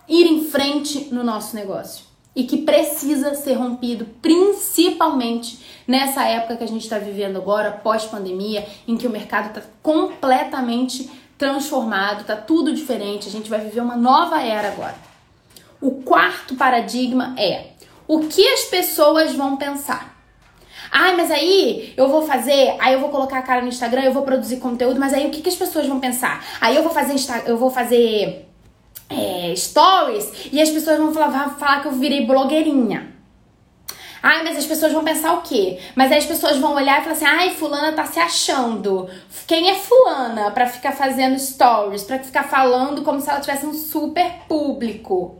ir 0.10 0.26
em 0.26 0.44
frente 0.46 1.14
no 1.14 1.24
nosso 1.24 1.56
negócio 1.56 2.10
e 2.36 2.44
que 2.44 2.58
precisa 2.58 3.36
ser 3.36 3.54
rompido, 3.54 4.06
principalmente 4.22 5.60
nessa 5.88 6.24
época 6.24 6.58
que 6.58 6.64
a 6.64 6.68
gente 6.68 6.84
está 6.84 6.98
vivendo 6.98 7.38
agora, 7.38 7.72
pós-pandemia, 7.72 8.66
em 8.88 8.96
que 8.96 9.08
o 9.08 9.10
mercado 9.10 9.50
está 9.50 9.62
completamente 9.82 11.10
transformado, 11.38 12.22
está 12.22 12.36
tudo 12.36 12.74
diferente, 12.74 13.28
a 13.28 13.32
gente 13.32 13.50
vai 13.50 13.60
viver 13.60 13.82
uma 13.82 13.96
nova 13.96 14.42
era 14.42 14.68
agora. 14.68 14.96
O 15.82 16.02
quarto 16.04 16.56
paradigma 16.56 17.34
é 17.38 17.72
o 18.08 18.22
que 18.22 18.46
as 18.48 18.66
pessoas 18.66 19.34
vão 19.34 19.56
pensar. 19.56 20.18
Ai, 20.92 21.16
mas 21.16 21.30
aí 21.30 21.94
eu 21.96 22.10
vou 22.10 22.24
fazer, 22.24 22.76
aí 22.80 22.94
eu 22.94 23.00
vou 23.00 23.10
colocar 23.10 23.40
a 23.40 23.42
cara 23.42 23.62
no 23.62 23.68
Instagram, 23.68 24.04
eu 24.04 24.14
vou 24.14 24.24
produzir 24.24 24.58
conteúdo, 24.58 25.00
mas 25.00 25.14
aí 25.14 25.28
o 25.28 25.30
que, 25.30 25.42
que 25.42 25.50
as 25.50 25.56
pessoas 25.56 25.88
vão 25.88 26.00
pensar? 26.00 26.44
Aí 26.60 26.76
eu 26.76 26.84
vou 26.84 26.92
fazer, 26.92 27.16
eu 27.46 27.58
vou 27.58 27.70
fazer 27.70 28.50
é, 29.10 29.54
stories 29.56 30.50
e 30.52 30.62
as 30.62 30.70
pessoas 30.70 30.98
vão 30.98 31.12
falar, 31.12 31.28
vão 31.28 31.58
falar 31.58 31.82
que 31.82 31.88
eu 31.88 31.94
virei 31.94 32.26
blogueirinha. 32.26 33.20
Ai, 34.22 34.44
mas 34.44 34.58
as 34.58 34.66
pessoas 34.66 34.92
vão 34.92 35.04
pensar 35.04 35.34
o 35.34 35.42
quê? 35.42 35.80
Mas 35.96 36.12
aí 36.12 36.18
as 36.18 36.26
pessoas 36.26 36.58
vão 36.58 36.76
olhar 36.76 37.00
e 37.00 37.04
falar 37.04 37.16
assim: 37.16 37.26
ai, 37.26 37.56
fulana 37.56 37.94
tá 37.94 38.06
se 38.06 38.20
achando. 38.20 39.10
Quem 39.48 39.70
é 39.70 39.76
fulana 39.76 40.52
para 40.52 40.68
ficar 40.68 40.92
fazendo 40.92 41.40
stories, 41.40 42.04
para 42.04 42.20
ficar 42.20 42.44
falando 42.44 43.02
como 43.02 43.22
se 43.22 43.30
ela 43.30 43.40
tivesse 43.40 43.66
um 43.66 43.74
super 43.74 44.30
público? 44.48 45.38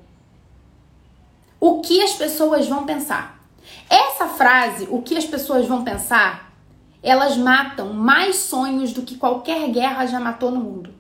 O 1.60 1.82
que 1.82 2.02
as 2.02 2.14
pessoas 2.14 2.68
vão 2.68 2.86
pensar? 2.86 3.44
Essa 3.90 4.28
frase, 4.28 4.88
o 4.90 5.02
que 5.02 5.18
as 5.18 5.26
pessoas 5.26 5.68
vão 5.68 5.84
pensar, 5.84 6.54
elas 7.04 7.36
matam 7.36 7.94
mais 7.94 8.38
sonhos 8.38 8.94
do 8.94 9.02
que 9.02 9.18
qualquer 9.18 9.70
guerra 9.70 10.06
já 10.06 10.22
matou 10.22 10.52
no 10.52 10.62
mundo. 10.62 10.99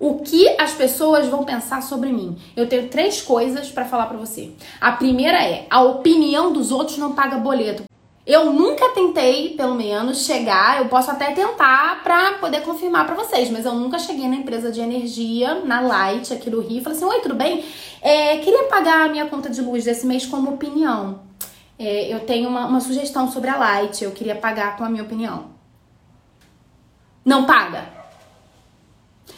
O 0.00 0.20
que 0.20 0.48
as 0.58 0.72
pessoas 0.72 1.28
vão 1.28 1.44
pensar 1.44 1.82
sobre 1.82 2.10
mim? 2.10 2.34
Eu 2.56 2.66
tenho 2.66 2.88
três 2.88 3.20
coisas 3.20 3.68
para 3.68 3.84
falar 3.84 4.06
para 4.06 4.16
você. 4.16 4.50
A 4.80 4.92
primeira 4.92 5.44
é: 5.44 5.66
a 5.68 5.82
opinião 5.82 6.54
dos 6.54 6.72
outros 6.72 6.96
não 6.96 7.12
paga 7.12 7.36
boleto. 7.36 7.84
Eu 8.26 8.50
nunca 8.50 8.88
tentei, 8.90 9.50
pelo 9.50 9.74
menos, 9.74 10.24
chegar. 10.24 10.78
Eu 10.78 10.88
posso 10.88 11.10
até 11.10 11.32
tentar 11.32 12.02
para 12.02 12.32
poder 12.38 12.62
confirmar 12.62 13.04
para 13.04 13.14
vocês, 13.14 13.50
mas 13.50 13.66
eu 13.66 13.74
nunca 13.74 13.98
cheguei 13.98 14.26
na 14.26 14.36
empresa 14.36 14.72
de 14.72 14.80
energia, 14.80 15.56
na 15.66 15.82
Light, 15.82 16.32
aqui 16.32 16.48
do 16.48 16.62
Rio, 16.62 16.78
e 16.78 16.82
falei 16.82 16.96
assim: 16.96 17.06
Oi, 17.06 17.20
tudo 17.20 17.34
bem? 17.34 17.62
É, 18.00 18.38
queria 18.38 18.64
pagar 18.68 19.04
a 19.04 19.08
minha 19.10 19.26
conta 19.26 19.50
de 19.50 19.60
luz 19.60 19.84
desse 19.84 20.06
mês 20.06 20.24
como 20.24 20.54
opinião. 20.54 21.20
É, 21.78 22.10
eu 22.10 22.20
tenho 22.20 22.48
uma, 22.48 22.64
uma 22.64 22.80
sugestão 22.80 23.30
sobre 23.30 23.50
a 23.50 23.56
Light, 23.58 24.02
eu 24.02 24.12
queria 24.12 24.34
pagar 24.34 24.78
com 24.78 24.84
a 24.84 24.88
minha 24.88 25.02
opinião. 25.02 25.50
Não 27.22 27.44
paga. 27.44 27.99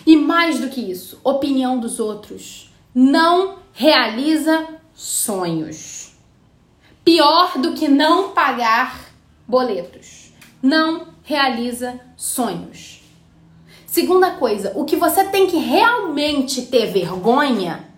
E 0.06 0.16
mais 0.16 0.58
do 0.58 0.68
que 0.68 0.80
isso, 0.80 1.20
opinião 1.22 1.78
dos 1.78 2.00
outros 2.00 2.70
não 2.94 3.58
realiza 3.72 4.66
sonhos. 4.94 6.12
Pior 7.04 7.58
do 7.58 7.72
que 7.72 7.88
não 7.88 8.30
pagar 8.30 9.12
boletos. 9.46 10.32
Não 10.62 11.08
realiza 11.22 12.00
sonhos. 12.16 13.02
Segunda 13.86 14.32
coisa, 14.32 14.72
o 14.74 14.84
que 14.84 14.96
você 14.96 15.24
tem 15.24 15.46
que 15.46 15.56
realmente 15.56 16.62
ter 16.62 16.92
vergonha 16.92 17.92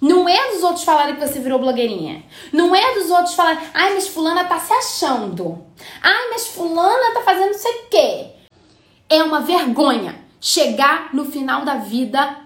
não 0.00 0.28
é 0.28 0.52
dos 0.52 0.62
outros 0.62 0.84
falarem 0.84 1.14
que 1.14 1.26
você 1.26 1.40
virou 1.40 1.58
blogueirinha. 1.58 2.24
Não 2.52 2.74
é 2.74 2.94
dos 2.94 3.10
outros 3.10 3.34
falarem, 3.34 3.66
ai, 3.72 3.94
mas 3.94 4.06
fulana 4.06 4.44
tá 4.44 4.60
se 4.60 4.72
achando. 4.72 5.64
Ai, 6.02 6.28
mas 6.30 6.48
fulana 6.48 7.14
tá 7.14 7.22
fazendo 7.22 7.52
não 7.52 7.58
sei 7.58 7.72
o 7.72 7.88
quê. 7.88 8.26
É 9.08 9.22
uma 9.22 9.40
vergonha 9.40 10.23
chegar 10.44 11.14
no 11.14 11.24
final 11.24 11.64
da 11.64 11.76
vida 11.76 12.36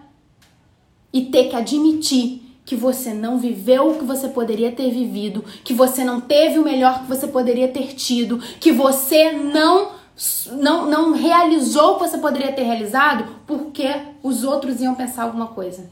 e 1.12 1.22
ter 1.22 1.48
que 1.48 1.56
admitir 1.56 2.40
que 2.64 2.76
você 2.76 3.12
não 3.12 3.40
viveu 3.40 3.90
o 3.90 3.98
que 3.98 4.04
você 4.04 4.28
poderia 4.28 4.70
ter 4.70 4.88
vivido, 4.92 5.44
que 5.64 5.74
você 5.74 6.04
não 6.04 6.20
teve 6.20 6.60
o 6.60 6.64
melhor 6.64 7.00
que 7.00 7.08
você 7.08 7.26
poderia 7.26 7.66
ter 7.66 7.94
tido, 7.94 8.38
que 8.60 8.70
você 8.70 9.32
não 9.32 9.98
não, 10.52 10.86
não 10.86 11.12
realizou 11.12 11.92
o 11.92 11.94
que 11.96 12.08
você 12.08 12.18
poderia 12.18 12.52
ter 12.52 12.62
realizado 12.62 13.34
porque 13.44 13.88
os 14.22 14.44
outros 14.44 14.80
iam 14.80 14.94
pensar 14.94 15.24
alguma 15.24 15.48
coisa. 15.48 15.90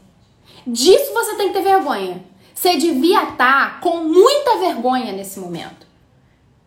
Disso 0.65 1.13
você 1.13 1.35
tem 1.35 1.47
que 1.47 1.55
ter 1.55 1.61
vergonha. 1.61 2.23
Você 2.53 2.77
devia 2.77 3.23
estar 3.23 3.81
com 3.81 3.97
muita 3.97 4.59
vergonha 4.59 5.11
nesse 5.11 5.41
momento. 5.41 5.85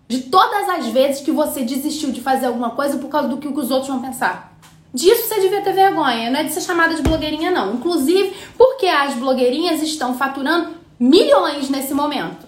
De 0.06 0.20
todas 0.20 0.68
as 0.68 0.86
vezes 0.88 1.22
que 1.22 1.30
você 1.30 1.62
desistiu 1.62 2.12
de 2.12 2.20
fazer 2.20 2.46
alguma 2.46 2.70
coisa 2.70 2.98
por 2.98 3.08
causa 3.08 3.28
do 3.28 3.38
que 3.38 3.48
os 3.48 3.70
outros 3.70 3.88
vão 3.88 4.02
pensar. 4.02 4.49
Disso 4.92 5.28
você 5.28 5.40
devia 5.40 5.62
ter 5.62 5.72
vergonha, 5.72 6.30
não 6.30 6.40
é 6.40 6.44
de 6.44 6.52
ser 6.52 6.60
chamada 6.60 6.94
de 6.94 7.02
blogueirinha, 7.02 7.50
não. 7.50 7.74
Inclusive, 7.74 8.34
porque 8.58 8.86
as 8.86 9.14
blogueirinhas 9.14 9.82
estão 9.82 10.16
faturando 10.16 10.74
milhões 10.98 11.70
nesse 11.70 11.94
momento. 11.94 12.46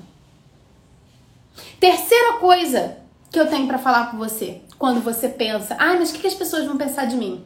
Terceira 1.79 2.35
coisa 2.35 2.99
que 3.31 3.39
eu 3.39 3.49
tenho 3.49 3.67
para 3.67 3.79
falar 3.79 4.11
com 4.11 4.19
você, 4.19 4.61
quando 4.79 5.01
você 5.01 5.29
pensa, 5.29 5.77
ai, 5.79 5.97
ah, 5.97 5.99
mas 5.99 6.11
o 6.11 6.15
que 6.15 6.27
as 6.27 6.35
pessoas 6.35 6.67
vão 6.67 6.77
pensar 6.77 7.07
de 7.07 7.17
mim? 7.17 7.45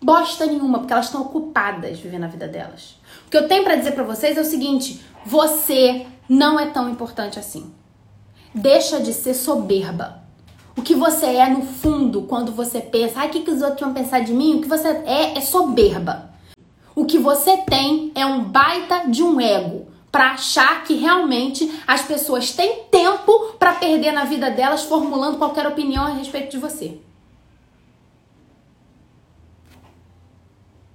Bosta 0.00 0.46
nenhuma, 0.46 0.78
porque 0.78 0.92
elas 0.92 1.06
estão 1.06 1.22
ocupadas 1.22 1.98
vivendo 1.98 2.24
a 2.24 2.28
vida 2.28 2.46
delas. 2.46 2.96
O 3.26 3.30
que 3.30 3.36
eu 3.36 3.48
tenho 3.48 3.64
para 3.64 3.76
dizer 3.76 3.92
para 3.92 4.04
vocês 4.04 4.36
é 4.36 4.40
o 4.40 4.44
seguinte: 4.44 5.04
você 5.24 6.06
não 6.28 6.58
é 6.58 6.66
tão 6.66 6.88
importante 6.90 7.38
assim. 7.38 7.72
Deixa 8.54 9.00
de 9.00 9.12
ser 9.12 9.34
soberba. 9.34 10.21
O 10.76 10.82
que 10.82 10.94
você 10.94 11.26
é 11.26 11.48
no 11.48 11.62
fundo 11.62 12.22
quando 12.22 12.52
você 12.52 12.80
pensa, 12.80 13.20
ai, 13.20 13.28
o 13.28 13.30
que, 13.30 13.40
que 13.40 13.50
os 13.50 13.60
outros 13.60 13.80
vão 13.80 13.92
pensar 13.92 14.20
de 14.20 14.32
mim? 14.32 14.56
O 14.56 14.62
que 14.62 14.68
você 14.68 14.88
é 14.88 15.36
é 15.36 15.40
soberba. 15.40 16.30
O 16.94 17.04
que 17.04 17.18
você 17.18 17.56
tem 17.58 18.12
é 18.14 18.24
um 18.24 18.44
baita 18.44 19.08
de 19.08 19.22
um 19.22 19.40
ego 19.40 19.88
para 20.10 20.32
achar 20.32 20.84
que 20.84 20.94
realmente 20.94 21.80
as 21.86 22.02
pessoas 22.02 22.52
têm 22.52 22.84
tempo 22.90 23.54
para 23.58 23.72
perder 23.72 24.12
na 24.12 24.24
vida 24.24 24.50
delas 24.50 24.84
formulando 24.84 25.38
qualquer 25.38 25.66
opinião 25.66 26.04
a 26.04 26.10
respeito 26.10 26.50
de 26.50 26.58
você. 26.58 27.00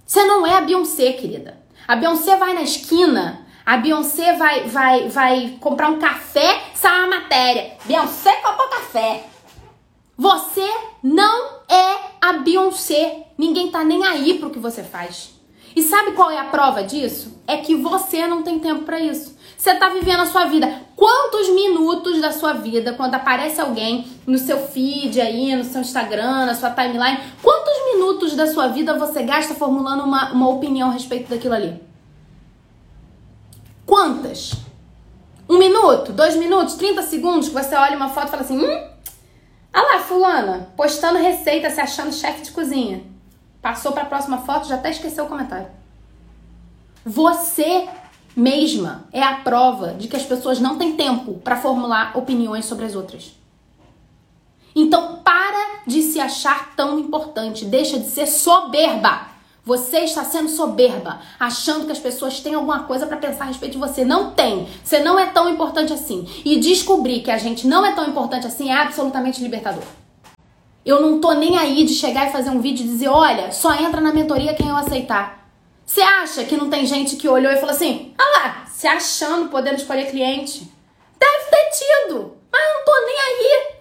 Você 0.06 0.24
não 0.24 0.46
é 0.46 0.54
a 0.54 0.60
Beyoncé, 0.60 1.12
querida. 1.12 1.60
A 1.86 1.96
Beyoncé 1.96 2.36
vai 2.36 2.54
na 2.54 2.62
esquina, 2.62 3.46
a 3.66 3.76
Beyoncé 3.76 4.34
vai 4.34 4.66
vai 4.68 5.08
vai 5.08 5.58
comprar 5.60 5.90
um 5.90 5.98
café, 5.98 6.62
sai 6.74 6.98
uma 7.00 7.20
matéria. 7.20 7.76
Beyoncé 7.84 8.32
comprou 8.36 8.68
café. 8.68 9.27
Você 10.18 10.68
não 11.00 11.60
é 11.68 11.96
a 12.20 12.32
Beyoncé. 12.32 13.28
Ninguém 13.38 13.70
tá 13.70 13.84
nem 13.84 14.04
aí 14.04 14.36
pro 14.36 14.50
que 14.50 14.58
você 14.58 14.82
faz. 14.82 15.30
E 15.76 15.82
sabe 15.82 16.10
qual 16.10 16.28
é 16.28 16.40
a 16.40 16.46
prova 16.46 16.82
disso? 16.82 17.40
É 17.46 17.58
que 17.58 17.76
você 17.76 18.26
não 18.26 18.42
tem 18.42 18.58
tempo 18.58 18.82
para 18.82 18.98
isso. 18.98 19.38
Você 19.56 19.76
tá 19.76 19.88
vivendo 19.90 20.18
a 20.18 20.26
sua 20.26 20.46
vida. 20.46 20.82
Quantos 20.96 21.48
minutos 21.50 22.20
da 22.20 22.32
sua 22.32 22.52
vida, 22.52 22.94
quando 22.94 23.14
aparece 23.14 23.60
alguém 23.60 24.08
no 24.26 24.38
seu 24.38 24.58
feed 24.58 25.20
aí, 25.20 25.54
no 25.54 25.62
seu 25.62 25.82
Instagram, 25.82 26.46
na 26.46 26.54
sua 26.56 26.70
timeline, 26.70 27.20
quantos 27.40 27.74
minutos 27.94 28.34
da 28.34 28.48
sua 28.48 28.66
vida 28.66 28.98
você 28.98 29.22
gasta 29.22 29.54
formulando 29.54 30.02
uma, 30.02 30.32
uma 30.32 30.48
opinião 30.48 30.88
a 30.88 30.92
respeito 30.92 31.30
daquilo 31.30 31.54
ali? 31.54 31.80
Quantas? 33.86 34.52
Um 35.48 35.58
minuto? 35.58 36.12
Dois 36.12 36.34
minutos? 36.34 36.74
30 36.74 37.02
segundos 37.02 37.48
que 37.48 37.54
você 37.54 37.76
olha 37.76 37.96
uma 37.96 38.08
foto 38.08 38.26
e 38.26 38.30
fala 38.30 38.42
assim: 38.42 38.58
hum, 38.58 38.88
ah 39.78 39.94
lá, 39.94 40.00
fulana, 40.00 40.68
postando 40.76 41.18
receita, 41.18 41.70
se 41.70 41.80
achando 41.80 42.12
chefe 42.12 42.42
de 42.42 42.50
cozinha. 42.50 43.04
Passou 43.62 43.92
para 43.92 44.02
a 44.02 44.06
próxima 44.06 44.38
foto, 44.38 44.66
já 44.66 44.74
até 44.74 44.90
esqueceu 44.90 45.24
o 45.24 45.28
comentário. 45.28 45.68
Você 47.04 47.88
mesma 48.34 49.04
é 49.12 49.22
a 49.22 49.36
prova 49.36 49.94
de 49.94 50.08
que 50.08 50.16
as 50.16 50.24
pessoas 50.24 50.58
não 50.58 50.78
têm 50.78 50.96
tempo 50.96 51.34
para 51.34 51.56
formular 51.56 52.16
opiniões 52.16 52.64
sobre 52.64 52.86
as 52.86 52.94
outras. 52.94 53.34
Então 54.74 55.20
para 55.22 55.82
de 55.86 56.02
se 56.02 56.20
achar 56.20 56.74
tão 56.74 56.98
importante, 56.98 57.64
deixa 57.64 57.98
de 57.98 58.06
ser 58.06 58.26
soberba. 58.26 59.28
Você 59.68 59.98
está 59.98 60.24
sendo 60.24 60.48
soberba, 60.48 61.20
achando 61.38 61.84
que 61.84 61.92
as 61.92 61.98
pessoas 61.98 62.40
têm 62.40 62.54
alguma 62.54 62.84
coisa 62.84 63.06
para 63.06 63.18
pensar 63.18 63.44
a 63.44 63.48
respeito 63.48 63.72
de 63.72 63.78
você. 63.78 64.02
Não 64.02 64.30
tem. 64.30 64.66
Você 64.82 64.98
não 65.00 65.18
é 65.18 65.26
tão 65.26 65.46
importante 65.46 65.92
assim. 65.92 66.26
E 66.42 66.58
descobrir 66.58 67.20
que 67.20 67.30
a 67.30 67.36
gente 67.36 67.66
não 67.66 67.84
é 67.84 67.92
tão 67.92 68.08
importante 68.08 68.46
assim 68.46 68.70
é 68.70 68.72
absolutamente 68.72 69.42
libertador. 69.42 69.82
Eu 70.86 71.02
não 71.02 71.20
tô 71.20 71.32
nem 71.32 71.58
aí 71.58 71.84
de 71.84 71.92
chegar 71.92 72.26
e 72.26 72.32
fazer 72.32 72.48
um 72.48 72.62
vídeo 72.62 72.82
e 72.82 72.88
dizer: 72.88 73.08
olha, 73.08 73.52
só 73.52 73.74
entra 73.74 74.00
na 74.00 74.10
mentoria 74.10 74.54
quem 74.54 74.68
eu 74.70 74.76
aceitar. 74.76 75.46
Você 75.84 76.00
acha 76.00 76.44
que 76.44 76.56
não 76.56 76.70
tem 76.70 76.86
gente 76.86 77.16
que 77.16 77.28
olhou 77.28 77.52
e 77.52 77.56
falou 77.56 77.74
assim: 77.74 78.14
ah 78.16 78.38
lá, 78.38 78.66
se 78.70 78.86
achando 78.86 79.50
podendo 79.50 79.76
escolher 79.76 80.10
cliente? 80.10 80.66
Deve 81.20 81.44
ter 81.50 81.70
tido, 81.76 82.38
mas 82.50 82.62
não 82.72 82.84
tô 82.86 83.06
nem 83.06 83.18
aí. 83.18 83.78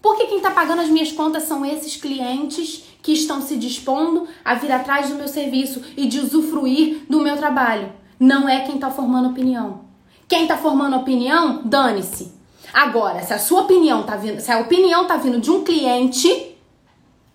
Porque 0.00 0.28
quem 0.28 0.40
tá 0.40 0.50
pagando 0.50 0.80
as 0.80 0.88
minhas 0.88 1.12
contas 1.12 1.42
são 1.42 1.66
esses 1.66 1.94
clientes 1.96 2.84
que 3.06 3.12
estão 3.12 3.40
se 3.40 3.56
dispondo 3.56 4.26
a 4.44 4.54
vir 4.54 4.72
atrás 4.72 5.08
do 5.08 5.14
meu 5.14 5.28
serviço 5.28 5.80
e 5.96 6.08
de 6.08 6.18
usufruir 6.18 7.04
do 7.08 7.20
meu 7.20 7.36
trabalho. 7.36 7.92
Não 8.18 8.48
é 8.48 8.62
quem 8.62 8.74
está 8.74 8.90
formando 8.90 9.28
opinião. 9.28 9.82
Quem 10.26 10.42
está 10.42 10.56
formando 10.56 10.96
opinião, 10.96 11.62
dane-se. 11.64 12.32
Agora, 12.74 13.22
se 13.22 13.32
a 13.32 13.38
sua 13.38 13.60
opinião 13.60 14.02
tá 14.02 14.16
vindo, 14.16 14.40
se 14.40 14.50
a 14.50 14.58
opinião 14.58 15.06
tá 15.06 15.18
vindo 15.18 15.40
de 15.40 15.52
um 15.52 15.62
cliente, 15.62 16.56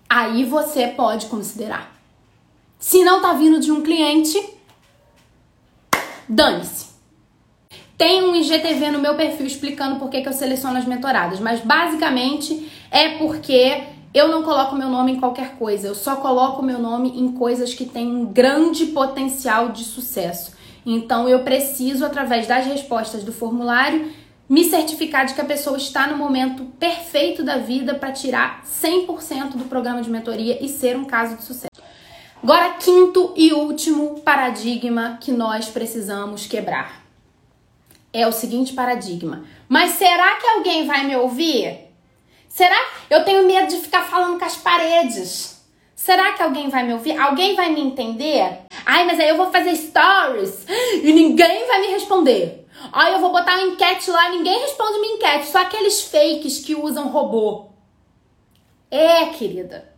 aí 0.10 0.44
você 0.44 0.88
pode 0.88 1.28
considerar. 1.28 1.96
Se 2.78 3.02
não 3.06 3.22
tá 3.22 3.32
vindo 3.32 3.58
de 3.58 3.72
um 3.72 3.80
cliente, 3.80 4.38
dane-se. 6.28 6.88
Tem 7.98 8.22
um 8.26 8.36
IGTV 8.36 8.92
no 8.92 9.00
meu 9.00 9.16
perfil 9.16 9.46
explicando 9.46 10.02
por 10.02 10.10
que, 10.10 10.20
que 10.22 10.28
eu 10.28 10.34
seleciono 10.34 10.78
as 10.78 10.86
mentoradas, 10.86 11.40
mas 11.40 11.62
basicamente 11.62 12.70
é 12.92 13.18
porque 13.20 13.91
eu 14.14 14.28
não 14.28 14.44
coloco 14.44 14.76
meu 14.76 14.90
nome 14.90 15.14
em 15.14 15.20
qualquer 15.20 15.56
coisa, 15.56 15.88
eu 15.88 15.96
só 15.96 16.18
coloco 16.18 16.62
meu 16.62 16.80
nome 16.80 17.20
em 17.20 17.32
coisas 17.32 17.74
que 17.74 17.86
têm 17.86 18.08
um 18.08 18.26
grande 18.26 18.88
potencial 18.88 19.70
de 19.70 19.84
sucesso. 19.84 20.54
Então 20.86 21.30
eu 21.30 21.44
preciso, 21.44 22.06
através 22.06 22.48
das 22.48 22.66
respostas 22.66 23.24
do 23.24 23.32
formulário, 23.32 24.12
me 24.50 24.66
certificar 24.66 25.26
de 25.26 25.34
que 25.34 25.40
a 25.40 25.46
pessoa 25.46 25.78
está 25.78 26.08
no 26.08 26.18
momento 26.18 26.66
perfeito 26.78 27.42
da 27.42 27.58
vida 27.58 27.96
para 27.96 28.12
tirar 28.12 28.64
100% 28.66 29.52
do 29.56 29.64
programa 29.66 30.02
de 30.02 30.10
mentoria 30.10 30.58
e 30.62 30.68
ser 30.68 30.98
um 30.98 31.06
caso 31.06 31.38
de 31.38 31.44
sucesso. 31.44 31.82
Agora, 32.44 32.72
quinto 32.72 33.34
e 33.38 33.54
último 33.54 34.20
paradigma 34.22 35.18
que 35.22 35.32
nós 35.32 35.70
precisamos 35.70 36.48
quebrar. 36.48 37.02
É 38.12 38.28
o 38.28 38.32
seguinte 38.32 38.74
paradigma. 38.74 39.46
Mas 39.70 39.92
será 39.92 40.36
que 40.36 40.48
alguém 40.48 40.86
vai 40.86 41.06
me 41.06 41.16
ouvir? 41.16 41.91
Será? 42.54 42.76
Eu 43.10 43.24
tenho 43.24 43.48
medo 43.48 43.68
de 43.68 43.78
ficar 43.78 44.04
falando 44.04 44.38
com 44.38 44.44
as 44.44 44.58
paredes. 44.58 45.64
Será 45.96 46.34
que 46.34 46.44
alguém 46.44 46.68
vai 46.68 46.86
me 46.86 46.92
ouvir? 46.94 47.18
Alguém 47.18 47.56
vai 47.56 47.72
me 47.72 47.80
entender? 47.80 48.64
Ai, 48.86 49.06
mas 49.06 49.20
aí 49.22 49.30
eu 49.30 49.38
vou 49.38 49.50
fazer 49.50 49.74
stories 49.74 50.66
e 51.02 51.14
ninguém 51.14 51.66
vai 51.66 51.80
me 51.80 51.88
responder. 51.88 52.68
Aí 52.92 53.14
eu 53.14 53.20
vou 53.20 53.32
botar 53.32 53.54
uma 53.54 53.68
enquete 53.68 54.12
lá, 54.12 54.30
ninguém 54.30 54.60
responde 54.60 55.00
minha 55.00 55.16
enquete, 55.16 55.48
só 55.48 55.60
aqueles 55.60 56.02
fakes 56.04 56.60
que 56.60 56.76
usam 56.76 57.08
robô. 57.08 57.68
É, 58.90 59.28
querida. 59.28 59.90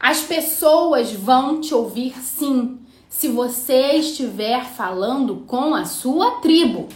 As 0.00 0.22
pessoas 0.22 1.12
vão 1.12 1.60
te 1.60 1.74
ouvir 1.74 2.16
sim, 2.18 2.80
se 3.06 3.28
você 3.28 3.96
estiver 3.96 4.64
falando 4.64 5.44
com 5.46 5.74
a 5.74 5.84
sua 5.84 6.40
tribo. 6.40 6.88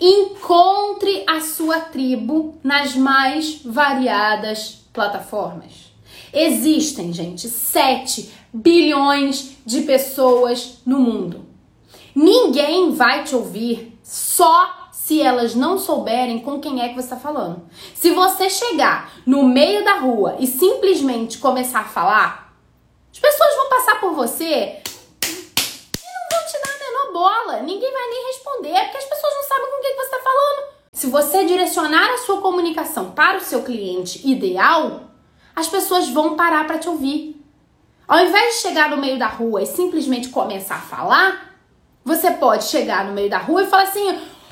Encontre 0.00 1.24
a 1.26 1.40
sua 1.40 1.80
tribo 1.80 2.58
nas 2.62 2.94
mais 2.94 3.60
variadas 3.64 4.84
plataformas. 4.92 5.92
Existem, 6.32 7.12
gente, 7.12 7.48
7 7.48 8.32
bilhões 8.52 9.56
de 9.64 9.82
pessoas 9.82 10.78
no 10.84 10.98
mundo. 10.98 11.46
Ninguém 12.14 12.92
vai 12.92 13.24
te 13.24 13.34
ouvir 13.34 13.98
só 14.02 14.84
se 14.92 15.20
elas 15.20 15.54
não 15.54 15.78
souberem 15.78 16.40
com 16.40 16.60
quem 16.60 16.80
é 16.80 16.88
que 16.88 16.94
você 16.94 17.02
está 17.02 17.16
falando. 17.16 17.62
Se 17.94 18.10
você 18.10 18.48
chegar 18.48 19.12
no 19.26 19.42
meio 19.42 19.84
da 19.84 19.98
rua 19.98 20.36
e 20.38 20.46
simplesmente 20.46 21.38
começar 21.38 21.80
a 21.80 21.84
falar, 21.84 22.56
as 23.12 23.18
pessoas 23.18 23.54
vão 23.54 23.68
passar 23.68 24.00
por 24.00 24.14
você 24.14 24.44
e 24.44 25.30
não 25.30 26.28
vão 26.30 26.46
te 26.48 26.58
dar 26.62 26.74
a 26.74 26.78
menor 26.78 27.03
bola. 27.14 27.62
Ninguém 27.62 27.92
vai 27.92 28.10
nem 28.10 28.26
responder, 28.26 28.82
porque 28.82 28.98
as 28.98 29.04
pessoas 29.04 29.34
não 29.36 29.42
sabem 29.44 29.70
com 29.70 29.80
quem 29.80 29.94
você 29.94 30.02
está 30.02 30.18
falando. 30.18 30.74
Se 30.92 31.06
você 31.06 31.44
direcionar 31.44 32.10
a 32.12 32.18
sua 32.18 32.40
comunicação 32.40 33.12
para 33.12 33.38
o 33.38 33.40
seu 33.40 33.62
cliente 33.62 34.28
ideal, 34.28 35.02
as 35.54 35.68
pessoas 35.68 36.08
vão 36.08 36.34
parar 36.34 36.66
para 36.66 36.78
te 36.78 36.88
ouvir. 36.88 37.40
Ao 38.06 38.18
invés 38.18 38.56
de 38.56 38.62
chegar 38.62 38.90
no 38.90 38.96
meio 38.96 39.18
da 39.18 39.28
rua 39.28 39.62
e 39.62 39.66
simplesmente 39.66 40.28
começar 40.28 40.74
a 40.74 40.80
falar, 40.80 41.56
você 42.04 42.32
pode 42.32 42.64
chegar 42.64 43.04
no 43.04 43.12
meio 43.12 43.30
da 43.30 43.38
rua 43.38 43.62
e 43.62 43.66
falar 43.66 43.84
assim: 43.84 44.10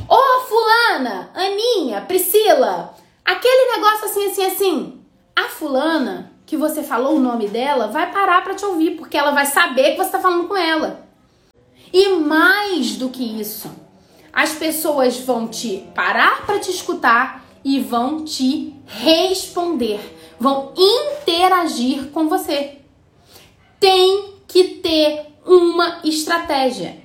Ô 0.08 0.14
oh, 0.14 0.40
Fulana, 0.40 1.30
Aninha, 1.34 2.00
Priscila, 2.02 2.94
aquele 3.24 3.76
negócio 3.76 4.06
assim, 4.06 4.26
assim, 4.26 4.44
assim. 4.44 5.04
A 5.34 5.48
Fulana, 5.48 6.32
que 6.46 6.56
você 6.56 6.82
falou 6.82 7.16
o 7.16 7.20
nome 7.20 7.48
dela, 7.48 7.88
vai 7.88 8.10
parar 8.10 8.42
para 8.42 8.54
te 8.54 8.64
ouvir, 8.64 8.92
porque 8.92 9.16
ela 9.16 9.32
vai 9.32 9.46
saber 9.46 9.92
que 9.92 9.96
você 9.96 10.04
está 10.04 10.20
falando 10.20 10.46
com 10.46 10.56
ela. 10.56 11.11
E 11.92 12.10
mais 12.16 12.96
do 12.96 13.10
que 13.10 13.22
isso, 13.22 13.70
as 14.32 14.54
pessoas 14.54 15.18
vão 15.18 15.46
te 15.46 15.86
parar 15.94 16.46
para 16.46 16.58
te 16.58 16.70
escutar 16.70 17.44
e 17.62 17.80
vão 17.80 18.24
te 18.24 18.74
responder, 18.86 20.00
vão 20.40 20.72
interagir 20.76 22.10
com 22.10 22.28
você. 22.28 22.78
Tem 23.78 24.34
que 24.48 24.76
ter 24.76 25.26
uma 25.44 26.00
estratégia. 26.04 27.02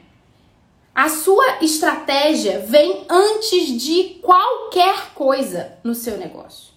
A 0.95 1.09
sua 1.09 1.57
estratégia 1.61 2.59
vem 2.59 3.05
antes 3.09 3.79
de 3.81 4.19
qualquer 4.21 5.13
coisa 5.13 5.77
no 5.83 5.93
seu 5.93 6.17
negócio. 6.17 6.73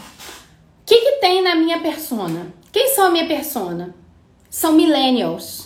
que, 0.85 0.97
que 0.97 1.13
tem 1.21 1.43
na 1.43 1.55
minha 1.55 1.79
persona? 1.79 2.53
Quem 2.73 2.89
são 2.89 3.07
a 3.07 3.11
minha 3.11 3.27
persona? 3.27 3.95
São 4.51 4.73
millennials. 4.73 5.62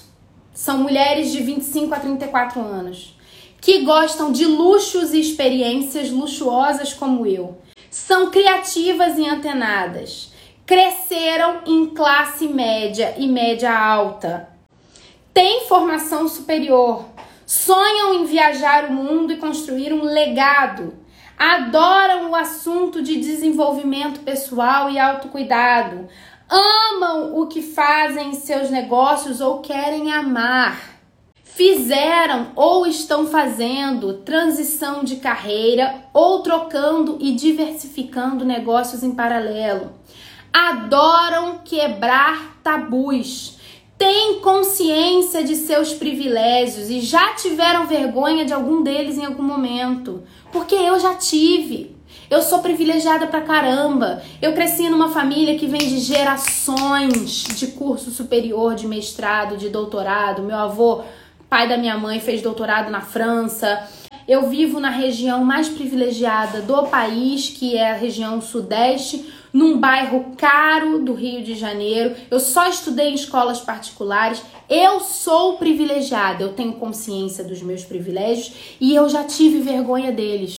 São 0.56 0.78
mulheres 0.78 1.32
de 1.32 1.42
25 1.42 1.94
a 1.94 2.00
34 2.00 2.62
anos 2.62 3.14
que 3.60 3.82
gostam 3.82 4.32
de 4.32 4.46
luxos 4.46 5.12
e 5.12 5.20
experiências 5.20 6.10
luxuosas 6.10 6.94
como 6.94 7.26
eu. 7.26 7.58
São 7.90 8.30
criativas 8.30 9.18
e 9.18 9.28
antenadas. 9.28 10.32
Cresceram 10.64 11.60
em 11.66 11.90
classe 11.90 12.48
média 12.48 13.14
e 13.18 13.28
média 13.28 13.78
alta. 13.78 14.48
Têm 15.34 15.66
formação 15.66 16.26
superior. 16.26 17.04
Sonham 17.44 18.14
em 18.14 18.24
viajar 18.24 18.86
o 18.86 18.94
mundo 18.94 19.34
e 19.34 19.36
construir 19.36 19.92
um 19.92 20.04
legado 20.04 20.94
adoram 21.38 22.30
o 22.30 22.34
assunto 22.34 23.02
de 23.02 23.20
desenvolvimento 23.20 24.20
pessoal 24.20 24.88
e 24.88 24.98
autocuidado, 24.98 26.08
amam 26.48 27.38
o 27.38 27.46
que 27.46 27.62
fazem 27.62 28.30
em 28.30 28.34
seus 28.34 28.70
negócios 28.70 29.40
ou 29.40 29.60
querem 29.60 30.12
amar. 30.12 30.96
Fizeram 31.42 32.48
ou 32.54 32.86
estão 32.86 33.26
fazendo 33.26 34.18
transição 34.18 35.02
de 35.02 35.16
carreira 35.16 36.04
ou 36.12 36.40
trocando 36.42 37.16
e 37.20 37.32
diversificando 37.32 38.44
negócios 38.44 39.02
em 39.02 39.14
paralelo. 39.14 39.92
Adoram 40.52 41.60
quebrar 41.64 42.58
tabus 42.62 43.56
têm 43.98 44.40
consciência 44.40 45.42
de 45.42 45.56
seus 45.56 45.94
privilégios 45.94 46.90
e 46.90 47.00
já 47.00 47.34
tiveram 47.34 47.86
vergonha 47.86 48.44
de 48.44 48.52
algum 48.52 48.82
deles 48.82 49.16
em 49.16 49.24
algum 49.24 49.42
momento. 49.42 50.22
Porque 50.52 50.74
eu 50.74 51.00
já 51.00 51.14
tive. 51.14 51.95
Eu 52.28 52.42
sou 52.42 52.58
privilegiada 52.58 53.28
pra 53.28 53.40
caramba. 53.40 54.20
Eu 54.42 54.52
cresci 54.52 54.88
numa 54.88 55.10
família 55.10 55.56
que 55.56 55.66
vem 55.66 55.80
de 55.80 55.98
gerações 55.98 57.44
de 57.44 57.68
curso 57.68 58.10
superior, 58.10 58.74
de 58.74 58.88
mestrado, 58.88 59.56
de 59.56 59.68
doutorado. 59.68 60.42
Meu 60.42 60.56
avô 60.56 61.04
pai 61.48 61.68
da 61.68 61.76
minha 61.76 61.96
mãe 61.96 62.18
fez 62.18 62.42
doutorado 62.42 62.90
na 62.90 63.00
França. 63.00 63.88
Eu 64.26 64.48
vivo 64.48 64.80
na 64.80 64.90
região 64.90 65.44
mais 65.44 65.68
privilegiada 65.68 66.60
do 66.60 66.88
país, 66.88 67.48
que 67.48 67.76
é 67.76 67.92
a 67.92 67.94
região 67.94 68.40
sudeste, 68.40 69.32
num 69.52 69.78
bairro 69.78 70.32
caro 70.36 70.98
do 70.98 71.14
Rio 71.14 71.44
de 71.44 71.54
Janeiro. 71.54 72.16
Eu 72.28 72.40
só 72.40 72.68
estudei 72.68 73.10
em 73.10 73.14
escolas 73.14 73.60
particulares. 73.60 74.42
Eu 74.68 74.98
sou 74.98 75.58
privilegiada, 75.58 76.42
eu 76.42 76.54
tenho 76.54 76.72
consciência 76.72 77.44
dos 77.44 77.62
meus 77.62 77.84
privilégios 77.84 78.52
e 78.80 78.96
eu 78.96 79.08
já 79.08 79.22
tive 79.22 79.60
vergonha 79.60 80.10
deles. 80.10 80.55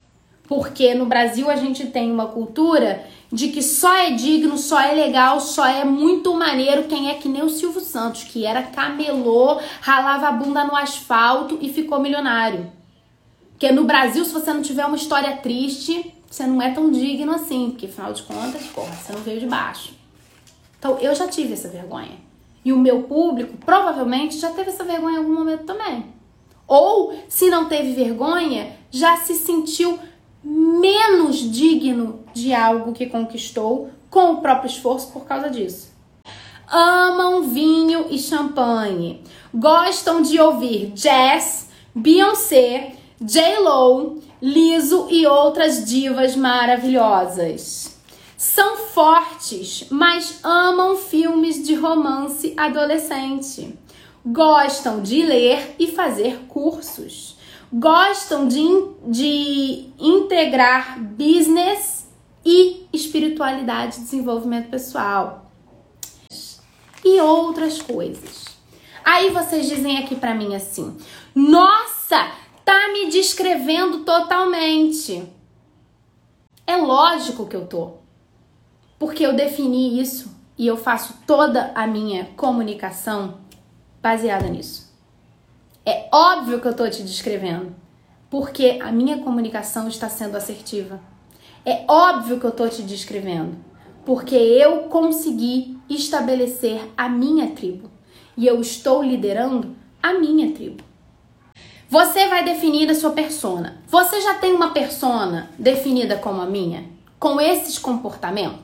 Porque 0.47 0.93
no 0.93 1.05
Brasil 1.05 1.49
a 1.49 1.55
gente 1.55 1.87
tem 1.87 2.11
uma 2.11 2.27
cultura 2.27 3.05
de 3.31 3.49
que 3.49 3.61
só 3.61 3.93
é 3.93 4.11
digno, 4.11 4.57
só 4.57 4.79
é 4.79 4.93
legal, 4.93 5.41
só 5.41 5.65
é 5.65 5.83
muito 5.83 6.33
maneiro 6.33 6.83
quem 6.83 7.09
é 7.09 7.15
que 7.15 7.27
nem 7.27 7.43
o 7.43 7.49
Silvio 7.49 7.81
Santos, 7.81 8.23
que 8.23 8.45
era 8.45 8.63
camelô, 8.63 9.59
ralava 9.81 10.29
a 10.29 10.31
bunda 10.31 10.63
no 10.63 10.75
asfalto 10.75 11.57
e 11.61 11.71
ficou 11.71 11.99
milionário. 11.99 12.71
Porque 13.51 13.71
no 13.71 13.83
Brasil, 13.83 14.23
se 14.23 14.31
você 14.31 14.53
não 14.53 14.61
tiver 14.61 14.85
uma 14.85 14.95
história 14.95 15.35
triste, 15.37 16.13
você 16.29 16.45
não 16.45 16.61
é 16.61 16.71
tão 16.71 16.91
digno 16.91 17.33
assim, 17.33 17.71
porque 17.71 17.87
afinal 17.87 18.13
de 18.13 18.23
contas, 18.23 18.65
porra, 18.67 18.93
você 18.93 19.11
não 19.11 19.19
veio 19.19 19.39
de 19.39 19.47
baixo. 19.47 19.93
Então 20.79 20.97
eu 20.99 21.13
já 21.13 21.27
tive 21.27 21.53
essa 21.53 21.67
vergonha. 21.67 22.25
E 22.63 22.71
o 22.71 22.77
meu 22.77 23.03
público 23.03 23.57
provavelmente 23.65 24.37
já 24.37 24.51
teve 24.51 24.69
essa 24.69 24.83
vergonha 24.83 25.15
em 25.15 25.17
algum 25.19 25.33
momento 25.33 25.63
também. 25.63 26.05
Ou, 26.67 27.17
se 27.27 27.49
não 27.49 27.65
teve 27.65 27.93
vergonha, 27.93 28.77
já 28.91 29.17
se 29.17 29.35
sentiu 29.35 29.97
menos 30.43 31.37
digno 31.51 32.23
de 32.33 32.53
algo 32.53 32.93
que 32.93 33.07
conquistou 33.07 33.89
com 34.09 34.33
o 34.33 34.41
próprio 34.41 34.69
esforço 34.69 35.11
por 35.11 35.25
causa 35.25 35.49
disso. 35.49 35.91
Amam 36.69 37.43
vinho 37.43 38.07
e 38.09 38.19
champanhe. 38.19 39.23
Gostam 39.53 40.21
de 40.21 40.39
ouvir 40.39 40.91
jazz, 40.91 41.69
Beyoncé, 41.95 42.95
J-Lo, 43.21 44.21
Liso 44.41 45.07
e 45.09 45.25
outras 45.25 45.85
divas 45.85 46.35
maravilhosas. 46.35 47.97
São 48.37 48.77
fortes, 48.77 49.85
mas 49.89 50.41
amam 50.43 50.95
filmes 50.95 51.65
de 51.65 51.73
romance 51.73 52.53
adolescente. 52.55 53.73
Gostam 54.23 55.01
de 55.01 55.23
ler 55.23 55.75
e 55.79 55.87
fazer 55.87 56.45
cursos. 56.47 57.36
Gostam 57.71 58.47
de, 58.47 58.63
de 59.05 59.89
integrar 59.99 60.99
business 60.99 62.07
e 62.45 62.87
espiritualidade 62.93 63.97
e 63.97 64.01
desenvolvimento 64.01 64.69
pessoal. 64.69 65.51
E 67.03 67.19
outras 67.19 67.81
coisas. 67.81 68.45
Aí 69.03 69.29
vocês 69.31 69.67
dizem 69.67 69.97
aqui 69.97 70.15
para 70.15 70.33
mim 70.33 70.55
assim: 70.55 70.97
"Nossa, 71.35 72.31
tá 72.63 72.89
me 72.93 73.09
descrevendo 73.09 73.99
totalmente. 74.05 75.27
É 76.65 76.75
lógico 76.75 77.45
que 77.45 77.55
eu 77.55 77.65
tô. 77.65 77.93
Porque 78.99 79.25
eu 79.25 79.33
defini 79.33 80.01
isso 80.01 80.35
e 80.57 80.65
eu 80.67 80.75
faço 80.75 81.15
toda 81.27 81.71
a 81.75 81.85
minha 81.85 82.25
comunicação 82.35 83.39
baseada 84.01 84.47
nisso. 84.47 84.86
É 85.87 86.09
óbvio 86.11 86.59
que 86.59 86.67
eu 86.67 86.75
tô 86.75 86.89
te 86.89 87.01
descrevendo, 87.01 87.73
porque 88.29 88.77
a 88.83 88.91
minha 88.91 89.19
comunicação 89.19 89.87
está 89.87 90.09
sendo 90.09 90.35
assertiva. 90.35 90.99
É 91.65 91.85
óbvio 91.87 92.41
que 92.41 92.45
eu 92.45 92.51
tô 92.51 92.67
te 92.67 92.81
descrevendo, 92.81 93.55
porque 94.05 94.35
eu 94.35 94.79
consegui 94.89 95.79
estabelecer 95.89 96.81
a 96.97 97.07
minha 97.07 97.51
tribo 97.51 97.89
e 98.35 98.45
eu 98.45 98.59
estou 98.59 99.01
liderando 99.01 99.77
a 100.03 100.15
minha 100.15 100.51
tribo. 100.51 100.83
Você 101.89 102.27
vai 102.27 102.43
definir 102.43 102.89
a 102.91 102.93
sua 102.93 103.11
persona. 103.11 103.81
Você 103.87 104.19
já 104.19 104.33
tem 104.33 104.51
uma 104.51 104.71
persona 104.71 105.49
definida 105.57 106.17
como 106.17 106.41
a 106.41 106.45
minha? 106.45 106.83
Com 107.17 107.39
esses 107.39 107.79
comportamentos? 107.79 108.59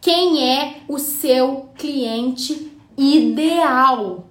Quem 0.00 0.48
é 0.48 0.76
o 0.86 1.00
seu 1.00 1.70
cliente 1.74 2.70
ideal? 2.96 4.28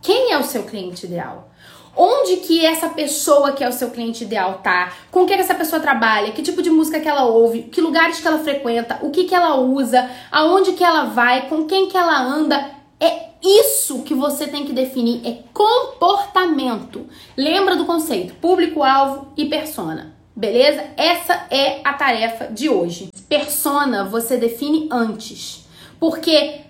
Quem 0.00 0.32
é 0.32 0.38
o 0.38 0.44
seu 0.44 0.62
cliente 0.62 1.04
ideal? 1.04 1.50
Onde 1.96 2.36
que 2.38 2.64
essa 2.64 2.88
pessoa 2.88 3.52
que 3.52 3.62
é 3.62 3.68
o 3.68 3.72
seu 3.72 3.90
cliente 3.90 4.24
ideal 4.24 4.60
tá? 4.62 4.92
Com 5.10 5.24
que, 5.24 5.34
que 5.34 5.40
essa 5.40 5.54
pessoa 5.54 5.80
trabalha? 5.80 6.32
Que 6.32 6.42
tipo 6.42 6.62
de 6.62 6.70
música 6.70 7.00
que 7.00 7.08
ela 7.08 7.24
ouve? 7.24 7.62
Que 7.62 7.80
lugares 7.80 8.20
que 8.20 8.26
ela 8.26 8.38
frequenta? 8.38 8.98
O 9.02 9.10
que 9.10 9.24
que 9.24 9.34
ela 9.34 9.56
usa? 9.56 10.10
Aonde 10.30 10.72
que 10.72 10.82
ela 10.82 11.04
vai? 11.04 11.48
Com 11.48 11.66
quem 11.66 11.88
que 11.88 11.96
ela 11.96 12.20
anda? 12.20 12.70
É 12.98 13.28
isso 13.42 14.02
que 14.02 14.14
você 14.14 14.46
tem 14.46 14.64
que 14.64 14.72
definir, 14.72 15.20
é 15.26 15.38
comportamento. 15.52 17.06
Lembra 17.36 17.76
do 17.76 17.84
conceito 17.84 18.34
público-alvo 18.34 19.32
e 19.36 19.44
persona. 19.44 20.14
Beleza? 20.34 20.84
Essa 20.96 21.46
é 21.50 21.80
a 21.84 21.92
tarefa 21.92 22.46
de 22.46 22.68
hoje. 22.68 23.10
Persona 23.28 24.04
você 24.04 24.36
define 24.36 24.88
antes. 24.90 25.64
Porque 26.00 26.62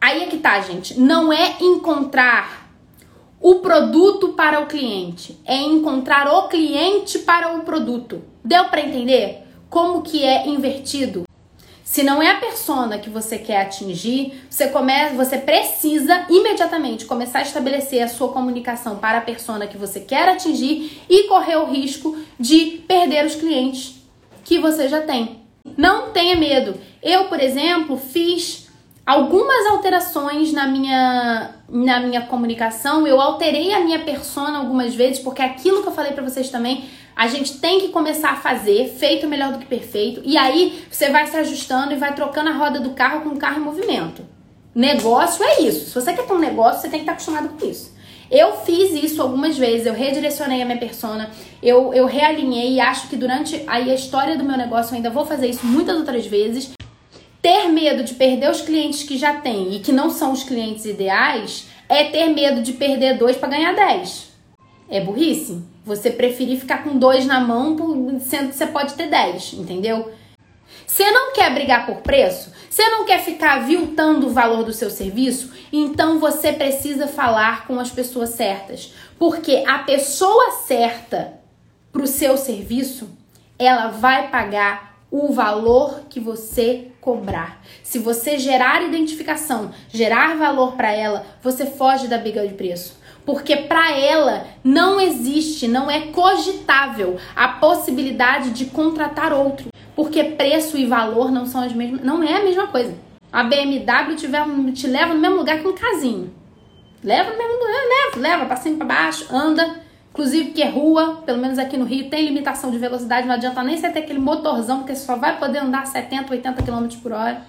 aí 0.00 0.22
é 0.22 0.26
que 0.26 0.38
tá, 0.38 0.60
gente. 0.60 1.00
Não 1.00 1.32
é 1.32 1.56
encontrar 1.60 2.59
o 3.40 3.56
produto 3.56 4.34
para 4.34 4.60
o 4.60 4.66
cliente, 4.66 5.40
é 5.46 5.56
encontrar 5.56 6.28
o 6.28 6.48
cliente 6.48 7.20
para 7.20 7.56
o 7.56 7.62
produto. 7.62 8.22
Deu 8.44 8.66
para 8.66 8.82
entender 8.82 9.44
como 9.70 10.02
que 10.02 10.22
é 10.22 10.46
invertido? 10.46 11.24
Se 11.82 12.04
não 12.04 12.22
é 12.22 12.30
a 12.30 12.36
persona 12.36 12.98
que 12.98 13.10
você 13.10 13.36
quer 13.38 13.62
atingir, 13.62 14.44
você 14.48 14.68
começa, 14.68 15.14
você 15.14 15.38
precisa 15.38 16.26
imediatamente 16.28 17.04
começar 17.04 17.40
a 17.40 17.42
estabelecer 17.42 18.02
a 18.02 18.08
sua 18.08 18.28
comunicação 18.28 18.98
para 18.98 19.18
a 19.18 19.22
persona 19.22 19.66
que 19.66 19.76
você 19.76 19.98
quer 19.98 20.28
atingir 20.28 21.02
e 21.08 21.24
correr 21.24 21.56
o 21.56 21.66
risco 21.66 22.16
de 22.38 22.82
perder 22.86 23.26
os 23.26 23.34
clientes 23.34 23.96
que 24.44 24.58
você 24.60 24.86
já 24.86 25.00
tem. 25.00 25.40
Não 25.76 26.10
tenha 26.10 26.36
medo. 26.36 26.78
Eu, 27.02 27.24
por 27.24 27.40
exemplo, 27.40 27.96
fiz 27.96 28.69
algumas 29.10 29.66
alterações 29.66 30.52
na 30.52 30.68
minha 30.68 31.50
na 31.68 31.98
minha 31.98 32.22
comunicação. 32.22 33.06
Eu 33.06 33.20
alterei 33.20 33.72
a 33.72 33.80
minha 33.80 33.98
persona 33.98 34.58
algumas 34.58 34.94
vezes 34.94 35.18
porque 35.18 35.42
aquilo 35.42 35.82
que 35.82 35.88
eu 35.88 35.92
falei 35.92 36.12
para 36.12 36.22
vocês 36.22 36.48
também 36.48 36.84
a 37.16 37.26
gente 37.26 37.58
tem 37.58 37.80
que 37.80 37.88
começar 37.88 38.30
a 38.30 38.36
fazer, 38.36 38.88
feito 38.88 39.26
melhor 39.26 39.52
do 39.52 39.58
que 39.58 39.66
perfeito, 39.66 40.22
e 40.24 40.38
aí 40.38 40.84
você 40.90 41.10
vai 41.10 41.26
se 41.26 41.36
ajustando 41.36 41.92
e 41.92 41.96
vai 41.96 42.14
trocando 42.14 42.48
a 42.48 42.52
roda 42.52 42.80
do 42.80 42.90
carro 42.90 43.22
com 43.22 43.30
o 43.30 43.36
carro 43.36 43.60
em 43.60 43.64
movimento. 43.64 44.24
Negócio 44.74 45.44
é 45.44 45.60
isso. 45.60 45.90
Se 45.90 45.94
você 45.94 46.14
quer 46.14 46.24
ter 46.24 46.32
um 46.32 46.38
negócio, 46.38 46.80
você 46.80 46.88
tem 46.88 47.00
que 47.00 47.02
estar 47.02 47.12
acostumado 47.12 47.48
com 47.48 47.66
isso. 47.66 47.94
Eu 48.30 48.58
fiz 48.58 48.92
isso 49.02 49.20
algumas 49.20 49.58
vezes, 49.58 49.86
eu 49.86 49.92
redirecionei 49.92 50.62
a 50.62 50.64
minha 50.64 50.78
persona, 50.78 51.30
eu, 51.60 51.92
eu 51.92 52.06
realinhei 52.06 52.74
e 52.74 52.80
acho 52.80 53.08
que 53.08 53.16
durante 53.16 53.62
aí 53.66 53.90
a 53.90 53.94
história 53.94 54.38
do 54.38 54.44
meu 54.44 54.56
negócio 54.56 54.92
eu 54.92 54.96
ainda 54.96 55.10
vou 55.10 55.26
fazer 55.26 55.48
isso 55.48 55.66
muitas 55.66 55.96
outras 55.98 56.26
vezes. 56.26 56.72
Ter 57.42 57.68
medo 57.68 58.04
de 58.04 58.14
perder 58.14 58.50
os 58.50 58.60
clientes 58.60 59.02
que 59.02 59.16
já 59.16 59.40
tem 59.40 59.74
e 59.74 59.80
que 59.80 59.92
não 59.92 60.10
são 60.10 60.32
os 60.32 60.42
clientes 60.42 60.84
ideais 60.84 61.68
é 61.88 62.04
ter 62.04 62.28
medo 62.28 62.62
de 62.62 62.74
perder 62.74 63.16
dois 63.16 63.36
para 63.36 63.48
ganhar 63.48 63.74
dez. 63.74 64.28
É 64.88 65.00
burrice. 65.00 65.62
Você 65.84 66.10
preferir 66.10 66.60
ficar 66.60 66.84
com 66.84 66.98
dois 66.98 67.24
na 67.24 67.40
mão, 67.40 67.76
sendo 68.20 68.50
que 68.50 68.56
você 68.56 68.66
pode 68.66 68.92
ter 68.94 69.08
dez, 69.08 69.54
entendeu? 69.54 70.12
Você 70.86 71.10
não 71.10 71.32
quer 71.32 71.52
brigar 71.54 71.86
por 71.86 71.96
preço? 72.02 72.52
Você 72.68 72.88
não 72.90 73.06
quer 73.06 73.20
ficar 73.20 73.54
aviltando 73.54 74.26
o 74.26 74.30
valor 74.30 74.62
do 74.62 74.72
seu 74.72 74.90
serviço? 74.90 75.50
Então 75.72 76.18
você 76.18 76.52
precisa 76.52 77.06
falar 77.06 77.66
com 77.66 77.80
as 77.80 77.90
pessoas 77.90 78.30
certas. 78.30 78.92
Porque 79.18 79.64
a 79.66 79.78
pessoa 79.78 80.52
certa 80.66 81.40
para 81.90 82.02
o 82.02 82.06
seu 82.06 82.36
serviço, 82.36 83.08
ela 83.58 83.88
vai 83.88 84.28
pagar 84.28 84.89
o 85.10 85.32
valor 85.32 86.02
que 86.08 86.20
você 86.20 86.88
cobrar. 87.00 87.62
Se 87.82 87.98
você 87.98 88.38
gerar 88.38 88.82
identificação, 88.82 89.72
gerar 89.88 90.36
valor 90.36 90.76
para 90.76 90.92
ela, 90.92 91.26
você 91.42 91.66
foge 91.66 92.06
da 92.06 92.18
briga 92.18 92.46
de 92.46 92.54
preço 92.54 93.00
porque 93.24 93.56
para 93.56 93.92
ela 93.92 94.46
não 94.64 95.00
existe, 95.00 95.68
não 95.68 95.90
é 95.90 96.00
cogitável 96.08 97.16
a 97.36 97.48
possibilidade 97.48 98.50
de 98.50 98.66
contratar 98.66 99.32
outro, 99.32 99.68
porque 99.94 100.24
preço 100.24 100.76
e 100.76 100.86
valor 100.86 101.30
não 101.30 101.46
são 101.46 101.62
as 101.62 101.72
mesmas, 101.72 102.02
não 102.02 102.22
é 102.22 102.40
a 102.40 102.44
mesma 102.44 102.66
coisa. 102.66 102.94
A 103.32 103.44
BMW 103.44 104.16
te 104.16 104.26
te 104.72 104.86
leva 104.88 105.14
no 105.14 105.20
mesmo 105.20 105.36
lugar 105.36 105.60
que 105.60 105.68
um 105.68 105.74
casinho. 105.74 106.34
Leva 107.04 107.30
no 107.30 107.38
mesmo 107.38 107.52
lugar, 107.54 107.82
leva, 107.88 108.20
leva 108.20 108.46
para 108.46 108.56
cima 108.56 108.78
para 108.78 108.86
baixo, 108.86 109.26
anda. 109.34 109.80
Inclusive 110.10 110.50
que 110.50 110.62
é 110.62 110.68
rua, 110.68 111.22
pelo 111.24 111.38
menos 111.38 111.58
aqui 111.58 111.76
no 111.76 111.84
Rio, 111.84 112.10
tem 112.10 112.24
limitação 112.24 112.70
de 112.70 112.78
velocidade, 112.78 113.26
não 113.26 113.34
adianta 113.34 113.62
nem 113.62 113.76
você 113.76 113.88
ter 113.90 114.00
aquele 114.00 114.18
motorzão, 114.18 114.78
porque 114.78 114.94
você 114.94 115.06
só 115.06 115.16
vai 115.16 115.38
poder 115.38 115.58
andar 115.58 115.86
70, 115.86 116.32
80 116.32 116.62
km 116.62 116.88
por 117.00 117.12
hora. 117.12 117.42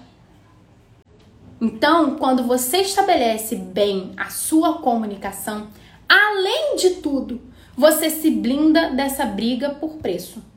Então, 1.60 2.16
quando 2.16 2.42
você 2.42 2.78
estabelece 2.78 3.54
bem 3.54 4.12
a 4.16 4.30
sua 4.30 4.78
comunicação, 4.78 5.68
além 6.08 6.76
de 6.76 6.90
tudo, 6.96 7.40
você 7.76 8.10
se 8.10 8.30
blinda 8.30 8.90
dessa 8.90 9.24
briga 9.24 9.70
por 9.70 9.96
preço. 9.98 10.42